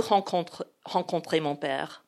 rencontrer 0.85 1.39
mon 1.39 1.55
père. 1.55 2.03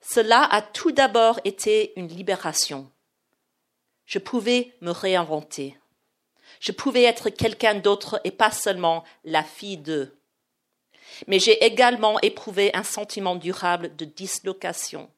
Cela 0.00 0.44
a 0.44 0.62
tout 0.62 0.92
d'abord 0.92 1.40
été 1.44 1.92
une 1.96 2.08
libération. 2.08 2.90
Je 4.04 4.18
pouvais 4.18 4.72
me 4.80 4.90
réinventer. 4.90 5.76
Je 6.60 6.72
pouvais 6.72 7.04
être 7.04 7.30
quelqu'un 7.30 7.74
d'autre 7.74 8.20
et 8.24 8.30
pas 8.30 8.50
seulement 8.50 9.04
la 9.24 9.42
fille 9.42 9.78
d'eux. 9.78 10.16
Mais 11.26 11.38
j'ai 11.38 11.64
également 11.64 12.20
éprouvé 12.20 12.70
un 12.74 12.82
sentiment 12.82 13.36
durable 13.36 13.94
de 13.96 14.04
dislocation. 14.04 15.10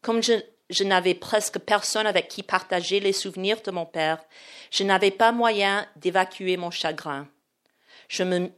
Comme 0.00 0.22
je, 0.22 0.34
je 0.70 0.84
n'avais 0.84 1.14
presque 1.14 1.58
personne 1.58 2.06
avec 2.06 2.28
qui 2.28 2.42
partager 2.42 3.00
les 3.00 3.12
souvenirs 3.12 3.62
de 3.62 3.70
mon 3.70 3.86
père, 3.86 4.22
je 4.70 4.84
n'avais 4.84 5.10
pas 5.10 5.32
moyen 5.32 5.86
d'évacuer 5.96 6.56
mon 6.56 6.70
chagrin 6.70 7.28
je 8.08 8.22
me, 8.24 8.50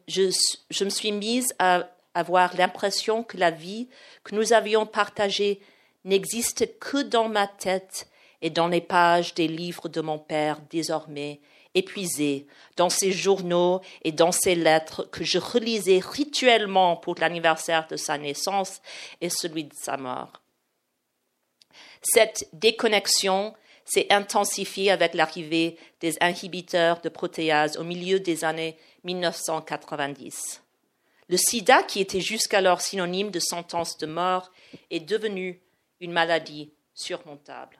suis 0.90 1.12
mise 1.12 1.52
à 1.58 1.88
avoir 2.14 2.56
l'impression 2.56 3.22
que 3.22 3.36
la 3.36 3.50
vie 3.50 3.88
que 4.24 4.34
nous 4.34 4.52
avions 4.52 4.86
partagée 4.86 5.60
n'existe 6.04 6.78
que 6.78 7.02
dans 7.02 7.28
ma 7.28 7.46
tête 7.46 8.08
et 8.42 8.50
dans 8.50 8.68
les 8.68 8.80
pages 8.80 9.34
des 9.34 9.48
livres 9.48 9.88
de 9.88 10.00
mon 10.00 10.18
père 10.18 10.60
désormais 10.70 11.40
épuisés, 11.74 12.46
dans 12.76 12.90
ses 12.90 13.12
journaux 13.12 13.80
et 14.02 14.12
dans 14.12 14.32
ses 14.32 14.54
lettres 14.54 15.04
que 15.04 15.24
je 15.24 15.38
relisais 15.38 16.00
rituellement 16.00 16.96
pour 16.96 17.14
l'anniversaire 17.18 17.86
de 17.88 17.96
sa 17.96 18.18
naissance 18.18 18.80
et 19.20 19.30
celui 19.30 19.64
de 19.64 19.74
sa 19.74 19.96
mort. 19.96 20.32
Cette 22.02 22.48
déconnexion 22.52 23.54
s'est 23.84 24.06
intensifiée 24.10 24.90
avec 24.90 25.14
l'arrivée 25.14 25.76
des 26.00 26.16
inhibiteurs 26.20 27.00
de 27.00 27.08
protéase 27.08 27.76
au 27.76 27.84
milieu 27.84 28.20
des 28.20 28.44
années 28.44 28.76
1990. 29.04 30.62
Le 31.28 31.36
sida, 31.36 31.82
qui 31.82 32.00
était 32.00 32.20
jusqu'alors 32.20 32.80
synonyme 32.80 33.30
de 33.30 33.38
sentence 33.38 33.98
de 33.98 34.06
mort, 34.06 34.50
est 34.90 35.00
devenu 35.00 35.60
une 36.00 36.12
maladie 36.12 36.72
surmontable. 36.94 37.78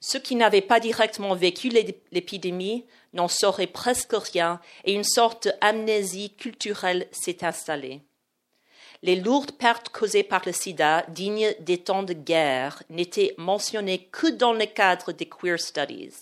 Ceux 0.00 0.20
qui 0.20 0.34
n'avaient 0.34 0.60
pas 0.60 0.80
directement 0.80 1.34
vécu 1.34 1.70
l'épidémie 2.12 2.84
n'en 3.14 3.28
sauraient 3.28 3.66
presque 3.66 4.12
rien 4.12 4.60
et 4.84 4.92
une 4.92 5.04
sorte 5.04 5.48
d'amnésie 5.60 6.34
culturelle 6.34 7.08
s'est 7.10 7.44
installée. 7.44 8.02
Les 9.02 9.16
lourdes 9.16 9.52
pertes 9.52 9.90
causées 9.90 10.22
par 10.22 10.42
le 10.46 10.52
sida, 10.52 11.04
dignes 11.08 11.54
des 11.60 11.78
temps 11.78 12.02
de 12.02 12.14
guerre, 12.14 12.82
n'étaient 12.88 13.34
mentionnées 13.36 14.08
que 14.10 14.26
dans 14.26 14.52
le 14.52 14.66
cadre 14.66 15.12
des 15.12 15.26
queer 15.26 15.58
studies. 15.60 16.14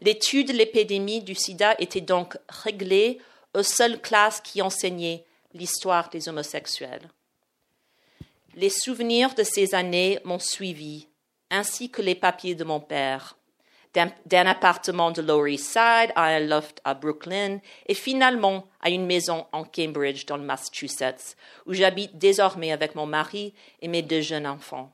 L'étude 0.00 0.48
de 0.48 0.52
l'épidémie 0.52 1.22
du 1.22 1.34
sida 1.34 1.74
était 1.78 2.00
donc 2.00 2.36
réglée 2.48 3.18
aux 3.54 3.62
seules 3.62 4.00
classes 4.00 4.40
qui 4.40 4.62
enseignaient 4.62 5.24
l'histoire 5.54 6.08
des 6.10 6.28
homosexuels. 6.28 7.08
Les 8.54 8.70
souvenirs 8.70 9.34
de 9.34 9.42
ces 9.42 9.74
années 9.74 10.20
m'ont 10.24 10.38
suivi, 10.38 11.08
ainsi 11.50 11.90
que 11.90 12.02
les 12.02 12.14
papiers 12.14 12.54
de 12.54 12.64
mon 12.64 12.80
père, 12.80 13.36
d'un 14.26 14.46
appartement 14.46 15.10
de 15.10 15.22
Lower 15.22 15.54
East 15.54 15.72
Side 15.72 16.12
à 16.14 16.24
un 16.24 16.40
loft 16.40 16.80
à 16.84 16.94
Brooklyn 16.94 17.58
et 17.86 17.94
finalement 17.94 18.68
à 18.80 18.90
une 18.90 19.06
maison 19.06 19.46
en 19.52 19.64
Cambridge 19.64 20.26
dans 20.26 20.36
le 20.36 20.44
Massachusetts, 20.44 21.36
où 21.66 21.74
j'habite 21.74 22.16
désormais 22.18 22.70
avec 22.70 22.94
mon 22.94 23.06
mari 23.06 23.54
et 23.80 23.88
mes 23.88 24.02
deux 24.02 24.20
jeunes 24.20 24.46
enfants. 24.46 24.92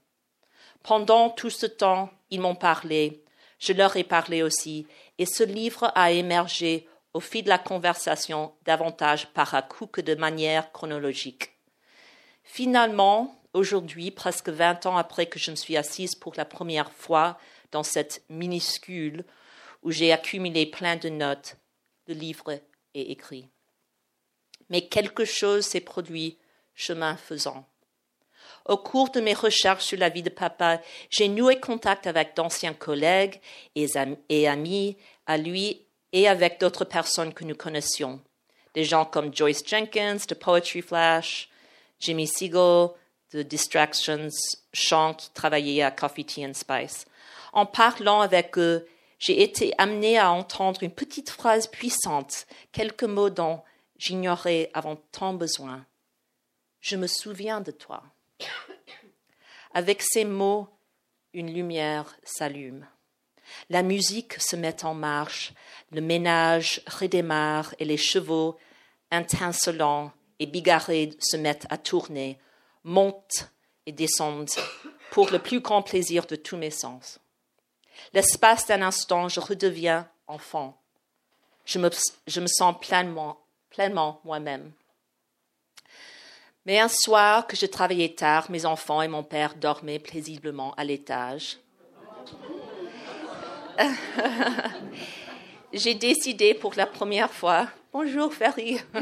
Pendant 0.83 1.31
tout 1.31 1.51
ce 1.51 1.67
temps, 1.67 2.11
ils 2.31 2.41
m'ont 2.41 2.55
parlé 2.55 3.24
je 3.65 3.73
leur 3.73 3.97
ai 3.97 4.05
parlé 4.05 4.43
aussi, 4.43 4.87
et 5.19 5.25
ce 5.25 5.43
livre 5.43 5.91
a 5.95 6.13
émergé 6.13 6.87
au 7.15 7.21
fil 7.21 7.45
de 7.45 7.49
la 7.49 7.59
conversation 7.59 8.53
davantage 8.65 9.29
par 9.29 9.55
à 9.55 9.63
coup 9.63 9.87
que 9.87 10.03
de 10.03 10.15
manière 10.15 10.71
chronologique. 10.73 11.53
Finalement, 12.43 13.41
aujourd'hui, 13.55 14.11
presque 14.11 14.51
vingt 14.51 14.85
ans 14.85 14.99
après 14.99 15.27
que 15.27 15.39
je 15.39 15.51
me 15.51 15.57
suis 15.57 15.79
assise 15.79 16.15
pour 16.15 16.35
la 16.37 16.45
première 16.45 16.93
fois 16.93 17.39
dans 17.73 17.83
cette 17.83 18.23
minuscule 18.29 19.25
où 19.83 19.91
j'ai 19.91 20.13
accumulé 20.13 20.67
plein 20.67 20.97
de 20.97 21.09
notes, 21.09 21.57
le 22.07 22.15
livre 22.15 22.53
est 22.95 23.11
écrit. 23.11 23.49
Mais 24.69 24.89
quelque 24.89 25.25
chose 25.25 25.65
s'est 25.65 25.81
produit 25.81 26.39
chemin 26.75 27.17
faisant. 27.17 27.67
Au 28.67 28.77
cours 28.77 29.11
de 29.11 29.21
mes 29.21 29.35
recherches 29.35 29.85
sur 29.85 29.99
la 29.99 30.09
vie 30.09 30.23
de 30.23 30.31
papa, 30.31 30.81
j'ai 31.11 31.29
noué 31.29 31.61
contact 31.61 32.07
avec 32.07 32.35
d'anciens 32.35 32.73
collègues 32.73 33.41
et 33.75 34.49
amis 34.49 34.97
à 35.27 35.37
lui 35.37 35.85
et 36.13 36.29
avec 36.29 36.61
d'autres 36.61 36.85
personnes 36.85 37.35
que 37.35 37.45
nous 37.45 37.55
connaissions. 37.57 38.21
Des 38.75 38.85
gens 38.85 39.05
comme 39.05 39.35
Joyce 39.35 39.67
Jenkins 39.67 40.19
de 40.29 40.35
Poetry 40.35 40.81
Flash, 40.81 41.49
Jimmy 42.01 42.27
Siegel 42.27 42.89
de 43.33 43.43
Distractions, 43.43 44.29
Sean 44.73 45.15
qui 45.15 45.31
travaillait 45.31 45.83
à 45.83 45.91
Coffee 45.91 46.25
Tea 46.25 46.47
and 46.47 46.55
Spice. 46.55 47.07
En 47.53 47.67
parlant 47.67 48.21
avec 48.21 48.57
eux, 48.59 48.87
j'ai 49.19 49.43
été 49.43 49.73
amenée 49.79 50.19
à 50.19 50.31
entendre 50.31 50.83
une 50.83 50.91
petite 50.91 51.31
phrase 51.31 51.67
puissante, 51.67 52.47
quelques 52.73 53.05
mots 53.05 53.31
dont 53.31 53.63
j'ignorais 53.97 54.71
avant 54.75 54.97
tant 55.13 55.35
besoin. 55.35 55.85
Je 56.81 56.97
me 56.97 57.07
souviens 57.07 57.61
de 57.61 57.71
toi. 57.71 58.03
Avec 59.75 60.03
ces 60.03 60.25
mots, 60.25 60.69
une 61.33 61.53
lumière 61.53 62.17
s'allume. 62.23 62.87
La 63.71 63.83
musique 63.83 64.41
se 64.41 64.57
met 64.57 64.85
en 64.85 64.95
marche, 64.95 65.53
le 65.91 66.01
ménage 66.01 66.81
redémarre 66.87 67.75
et 67.79 67.85
les 67.85 67.97
chevaux, 67.97 68.57
intincelants 69.11 70.13
et 70.39 70.47
bigarrés, 70.47 71.11
se 71.19 71.37
mettent 71.37 71.67
à 71.71 71.79
tourner, 71.79 72.39
montent 72.85 73.51
et 73.87 73.93
descendent 73.93 74.51
pour 75.11 75.31
le 75.31 75.39
plus 75.39 75.61
grand 75.61 75.83
plaisir 75.83 76.27
de 76.27 76.37
tous 76.37 76.57
mes 76.57 76.71
sens. 76.71 77.21
L'espace 78.13 78.67
d'un 78.67 78.83
instant, 78.83 79.29
je 79.29 79.41
redeviens 79.41 80.09
enfant. 80.27 80.81
Je 81.65 81.79
me, 81.79 81.91
je 82.27 82.41
me 82.41 82.47
sens 82.47 82.75
pleinement, 82.81 83.39
pleinement 83.71 84.21
moi-même. 84.25 84.73
Mais 86.67 86.79
un 86.79 86.89
soir 86.89 87.47
que 87.47 87.57
je 87.57 87.67
travaillais 87.67 88.15
tard, 88.15 88.51
mes 88.51 88.65
enfants 88.65 89.03
et 89.03 89.09
mon 89.09 89.23
père 89.23 89.55
dormaient 89.55 89.99
paisiblement 89.99 90.73
à 90.77 90.85
l'étage. 90.85 91.59
j'ai 95.73 95.95
décidé 95.95 96.55
pour 96.55 96.75
la 96.77 96.87
première 96.87 97.33
fois, 97.33 97.69
bonjour 97.93 98.33
Ferry, 98.33 98.79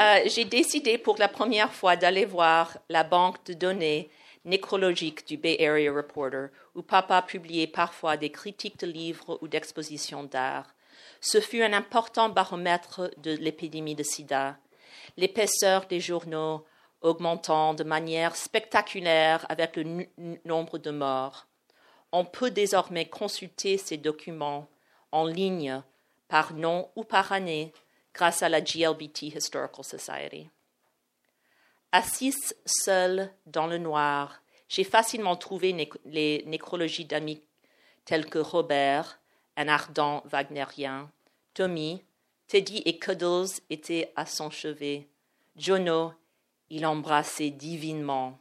euh, 0.00 0.18
j'ai 0.26 0.44
décidé 0.44 0.98
pour 0.98 1.16
la 1.18 1.28
première 1.28 1.72
fois 1.72 1.96
d'aller 1.96 2.24
voir 2.24 2.76
la 2.88 3.04
banque 3.04 3.42
de 3.46 3.54
données 3.54 4.10
nécrologique 4.44 5.26
du 5.26 5.36
Bay 5.36 5.56
Area 5.60 5.92
Reporter, 5.92 6.48
où 6.74 6.82
papa 6.82 7.22
publiait 7.22 7.66
parfois 7.66 8.16
des 8.16 8.30
critiques 8.30 8.80
de 8.80 8.86
livres 8.86 9.38
ou 9.42 9.48
d'expositions 9.48 10.24
d'art. 10.24 10.74
Ce 11.20 11.40
fut 11.40 11.62
un 11.62 11.72
important 11.72 12.28
baromètre 12.28 13.10
de 13.18 13.32
l'épidémie 13.32 13.94
de 13.94 14.02
sida. 14.02 14.56
L'épaisseur 15.16 15.86
des 15.86 16.00
journaux 16.00 16.64
augmentant 17.00 17.74
de 17.74 17.84
manière 17.84 18.36
spectaculaire 18.36 19.46
avec 19.48 19.76
le 19.76 20.06
nombre 20.44 20.78
de 20.78 20.90
morts. 20.90 21.46
On 22.12 22.24
peut 22.24 22.50
désormais 22.50 23.06
consulter 23.06 23.78
ces 23.78 23.96
documents 23.96 24.68
en 25.12 25.26
ligne 25.26 25.82
par 26.28 26.54
nom 26.54 26.88
ou 26.96 27.04
par 27.04 27.32
année 27.32 27.72
grâce 28.14 28.42
à 28.42 28.48
la 28.48 28.60
GLBT 28.60 29.22
Historical 29.34 29.84
Society. 29.84 30.50
Assise 31.92 32.54
seule 32.66 33.32
dans 33.46 33.66
le 33.66 33.78
noir, 33.78 34.42
j'ai 34.68 34.84
facilement 34.84 35.36
trouvé 35.36 35.90
les 36.04 36.44
nécrologies 36.46 37.04
d'amis 37.04 37.42
tels 38.04 38.26
que 38.26 38.38
Robert, 38.38 39.20
un 39.56 39.68
ardent 39.68 40.22
wagnérien, 40.26 41.10
Tommy, 41.54 42.04
Teddy 42.50 42.82
et 42.84 42.98
Cuddles 42.98 43.60
étaient 43.70 44.12
à 44.16 44.26
son 44.26 44.50
chevet. 44.50 45.06
Jono, 45.54 46.12
il 46.68 46.84
embrassait 46.84 47.50
divinement, 47.50 48.40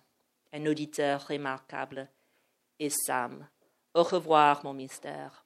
un 0.51 0.65
auditeur 0.65 1.27
remarquable. 1.27 2.09
Et 2.79 2.89
Sam, 2.89 3.47
au 3.93 4.01
revoir, 4.01 4.65
mon 4.65 4.73
mystère. 4.73 5.45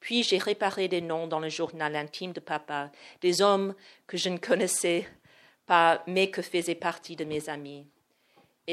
Puis 0.00 0.22
j'ai 0.22 0.38
réparé 0.38 0.88
des 0.88 1.02
noms 1.02 1.26
dans 1.26 1.40
le 1.40 1.50
journal 1.50 1.94
intime 1.94 2.32
de 2.32 2.40
papa, 2.40 2.90
des 3.20 3.42
hommes 3.42 3.74
que 4.06 4.16
je 4.16 4.30
ne 4.30 4.38
connaissais 4.38 5.06
pas, 5.66 6.02
mais 6.06 6.30
que 6.30 6.40
faisaient 6.40 6.74
partie 6.74 7.16
de 7.16 7.26
mes 7.26 7.50
amis. 7.50 7.86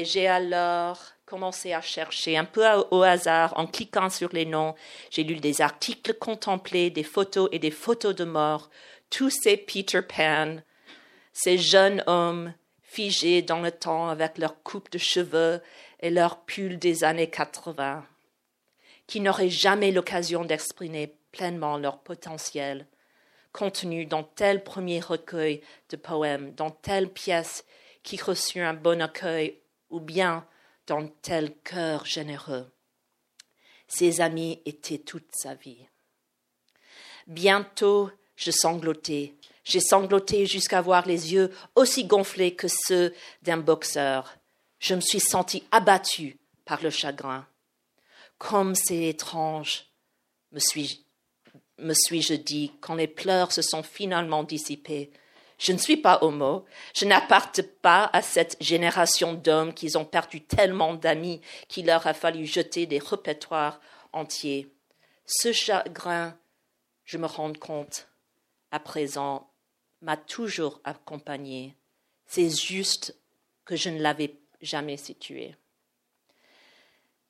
Et 0.00 0.06
j'ai 0.06 0.28
alors 0.28 0.98
commencé 1.26 1.74
à 1.74 1.82
chercher 1.82 2.38
un 2.38 2.46
peu 2.46 2.64
au 2.90 3.02
hasard 3.02 3.52
en 3.58 3.66
cliquant 3.66 4.08
sur 4.08 4.30
les 4.32 4.46
noms. 4.46 4.74
J'ai 5.10 5.24
lu 5.24 5.34
des 5.36 5.60
articles 5.60 6.14
contemplés, 6.14 6.88
des 6.88 7.02
photos 7.02 7.50
et 7.52 7.58
des 7.58 7.70
photos 7.70 8.14
de 8.14 8.24
mort. 8.24 8.70
Tous 9.10 9.28
ces 9.28 9.58
Peter 9.58 10.00
Pan, 10.00 10.56
ces 11.34 11.58
jeunes 11.58 12.02
hommes 12.06 12.54
figés 12.82 13.42
dans 13.42 13.60
le 13.60 13.70
temps 13.70 14.08
avec 14.08 14.38
leur 14.38 14.62
coupe 14.62 14.90
de 14.90 14.96
cheveux 14.96 15.60
et 16.00 16.08
leur 16.08 16.46
pull 16.46 16.78
des 16.78 17.04
années 17.04 17.28
80, 17.28 18.02
qui 19.06 19.20
n'auraient 19.20 19.50
jamais 19.50 19.92
l'occasion 19.92 20.46
d'exprimer 20.46 21.14
pleinement 21.30 21.76
leur 21.76 21.98
potentiel 21.98 22.86
contenu 23.52 24.06
dans 24.06 24.22
tel 24.22 24.64
premier 24.64 25.00
recueil 25.00 25.60
de 25.90 25.96
poèmes, 25.96 26.54
dans 26.54 26.70
telle 26.70 27.10
pièce 27.10 27.66
qui 28.02 28.16
reçut 28.16 28.60
un 28.60 28.72
bon 28.72 29.02
accueil, 29.02 29.59
ou 29.90 30.00
bien 30.00 30.46
dans 30.86 31.06
tel 31.06 31.54
cœur 31.58 32.04
généreux. 32.04 32.70
Ses 33.86 34.20
amis 34.20 34.62
étaient 34.64 34.98
toute 34.98 35.28
sa 35.32 35.54
vie. 35.54 35.86
Bientôt, 37.26 38.10
je 38.36 38.50
sanglotais. 38.50 39.34
J'ai 39.64 39.80
sangloté 39.80 40.46
jusqu'à 40.46 40.80
voir 40.80 41.06
les 41.06 41.32
yeux 41.32 41.52
aussi 41.74 42.04
gonflés 42.04 42.54
que 42.54 42.68
ceux 42.68 43.14
d'un 43.42 43.58
boxeur. 43.58 44.36
Je 44.78 44.94
me 44.94 45.00
suis 45.00 45.20
senti 45.20 45.64
abattu 45.70 46.38
par 46.64 46.82
le 46.82 46.90
chagrin. 46.90 47.46
Comme 48.38 48.74
c'est 48.74 49.08
étrange, 49.08 49.86
me 50.50 50.58
suis-je 50.60 52.34
dit, 52.34 52.72
quand 52.80 52.94
les 52.94 53.06
pleurs 53.06 53.52
se 53.52 53.62
sont 53.62 53.82
finalement 53.82 54.42
dissipés. 54.42 55.10
Je 55.60 55.72
ne 55.72 55.78
suis 55.78 55.98
pas 55.98 56.20
homo, 56.22 56.64
je 56.94 57.04
n'appartiens 57.04 57.64
pas 57.82 58.08
à 58.14 58.22
cette 58.22 58.56
génération 58.62 59.34
d'hommes 59.34 59.74
qui 59.74 59.94
ont 59.94 60.06
perdu 60.06 60.40
tellement 60.40 60.94
d'amis 60.94 61.42
qu'il 61.68 61.84
leur 61.84 62.06
a 62.06 62.14
fallu 62.14 62.46
jeter 62.46 62.86
des 62.86 62.98
répertoires 62.98 63.78
entiers. 64.14 64.74
Ce 65.26 65.52
chagrin, 65.52 66.34
je 67.04 67.18
me 67.18 67.26
rends 67.26 67.52
compte, 67.52 68.08
à 68.70 68.80
présent, 68.80 69.50
m'a 70.00 70.16
toujours 70.16 70.80
accompagné. 70.82 71.76
C'est 72.24 72.48
juste 72.48 73.14
que 73.66 73.76
je 73.76 73.90
ne 73.90 74.00
l'avais 74.00 74.38
jamais 74.62 74.96
situé. 74.96 75.54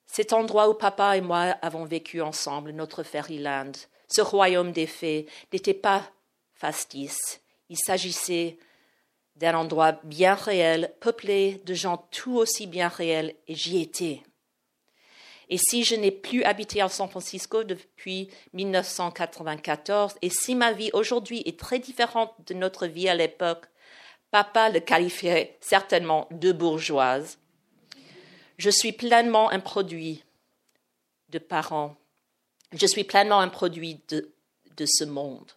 Cet 0.05 0.31
endroit 0.31 0.69
où 0.69 0.73
papa 0.73 1.17
et 1.17 1.21
moi 1.21 1.57
avons 1.61 1.83
vécu 1.83 2.21
ensemble, 2.21 2.71
notre 2.71 3.03
Fairyland, 3.03 3.73
ce 4.07 4.21
royaume 4.21 4.71
des 4.71 4.87
fées 4.87 5.27
n'était 5.51 5.73
pas 5.73 6.09
fastice. 6.53 7.40
Il 7.71 7.77
s'agissait 7.77 8.59
d'un 9.37 9.55
endroit 9.55 9.93
bien 10.03 10.35
réel, 10.35 10.93
peuplé 10.99 11.61
de 11.65 11.73
gens 11.73 12.05
tout 12.11 12.35
aussi 12.35 12.67
bien 12.67 12.89
réels, 12.89 13.33
et 13.47 13.55
j'y 13.55 13.81
étais. 13.81 14.21
Et 15.49 15.57
si 15.57 15.83
je 15.83 15.95
n'ai 15.95 16.11
plus 16.11 16.43
habité 16.43 16.81
à 16.81 16.89
San 16.89 17.09
Francisco 17.09 17.63
depuis 17.63 18.29
1994, 18.53 20.15
et 20.21 20.29
si 20.29 20.53
ma 20.53 20.73
vie 20.73 20.91
aujourd'hui 20.93 21.41
est 21.45 21.57
très 21.57 21.79
différente 21.79 22.33
de 22.45 22.53
notre 22.53 22.85
vie 22.87 23.09
à 23.09 23.15
l'époque, 23.15 23.65
papa 24.29 24.69
le 24.69 24.81
qualifierait 24.81 25.57
certainement 25.61 26.27
de 26.29 26.51
bourgeoise. 26.51 27.39
Je 28.57 28.69
suis 28.69 28.91
pleinement 28.91 29.49
un 29.49 29.59
produit 29.59 30.23
de 31.29 31.39
parents 31.39 31.95
je 32.73 32.85
suis 32.85 33.03
pleinement 33.03 33.39
un 33.39 33.49
produit 33.49 34.01
de, 34.09 34.31
de 34.77 34.85
ce 34.85 35.03
monde. 35.03 35.51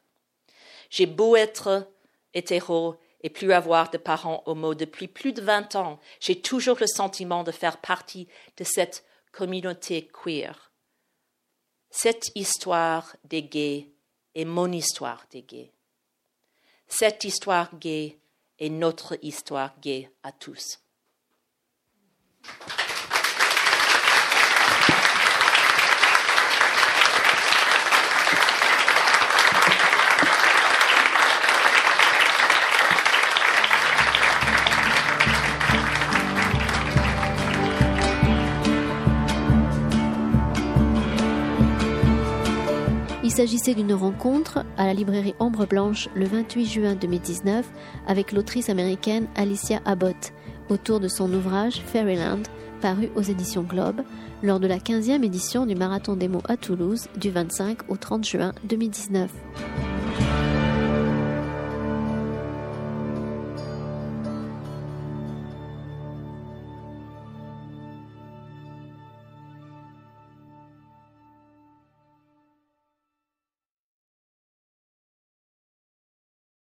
J'ai 0.91 1.07
beau 1.07 1.37
être 1.37 1.87
hétéro 2.35 2.97
et 3.23 3.31
plus 3.31 3.53
avoir 3.53 3.91
de 3.91 3.99
parents 3.99 4.43
homo 4.47 4.75
depuis 4.75 5.09
plus 5.09 5.33
de 5.33 5.41
vingt 5.41 5.75
ans, 5.77 5.99
j'ai 6.21 6.41
toujours 6.41 6.77
le 6.79 6.87
sentiment 6.87 7.43
de 7.43 7.53
faire 7.53 7.81
partie 7.81 8.29
de 8.57 8.65
cette 8.65 9.05
communauté 9.33 10.09
queer. 10.09 10.71
Cette 11.91 12.33
histoire 12.35 13.17
des 13.25 13.43
gays 13.43 13.91
est 14.35 14.45
mon 14.45 14.71
histoire 14.73 15.25
des 15.31 15.43
gays. 15.43 15.73
Cette 16.87 17.25
histoire 17.25 17.75
gay 17.79 18.19
est 18.59 18.69
notre 18.69 19.17
histoire 19.23 19.75
gay 19.81 20.11
à 20.23 20.33
tous. 20.33 20.81
S'agissait 43.35 43.75
d'une 43.75 43.95
rencontre 43.95 44.65
à 44.77 44.87
la 44.87 44.95
librairie 44.95 45.35
Ombre 45.41 45.67
Blanche 45.67 46.09
le 46.15 46.25
28 46.25 46.67
juin 46.67 46.95
2019 46.95 47.67
avec 48.07 48.31
l'autrice 48.31 48.69
américaine 48.71 49.27
Alicia 49.35 49.81
Abbott 49.85 50.33
autour 50.69 51.01
de 51.01 51.09
son 51.09 51.33
ouvrage 51.35 51.83
Fairyland, 51.85 52.45
paru 52.81 53.11
aux 53.17 53.23
éditions 53.23 53.65
Globe, 53.65 54.03
lors 54.45 54.61
de 54.61 54.69
la 54.69 54.79
15e 54.79 55.25
édition 55.25 55.67
du 55.67 55.75
Marathon 55.75 56.15
des 56.15 56.29
mots 56.29 56.43
à 56.49 56.57
Toulouse 56.57 57.09
du 57.17 57.31
25 57.31 57.91
au 57.91 57.97
30 57.97 58.25
juin 58.25 58.53
2019. 58.69 59.29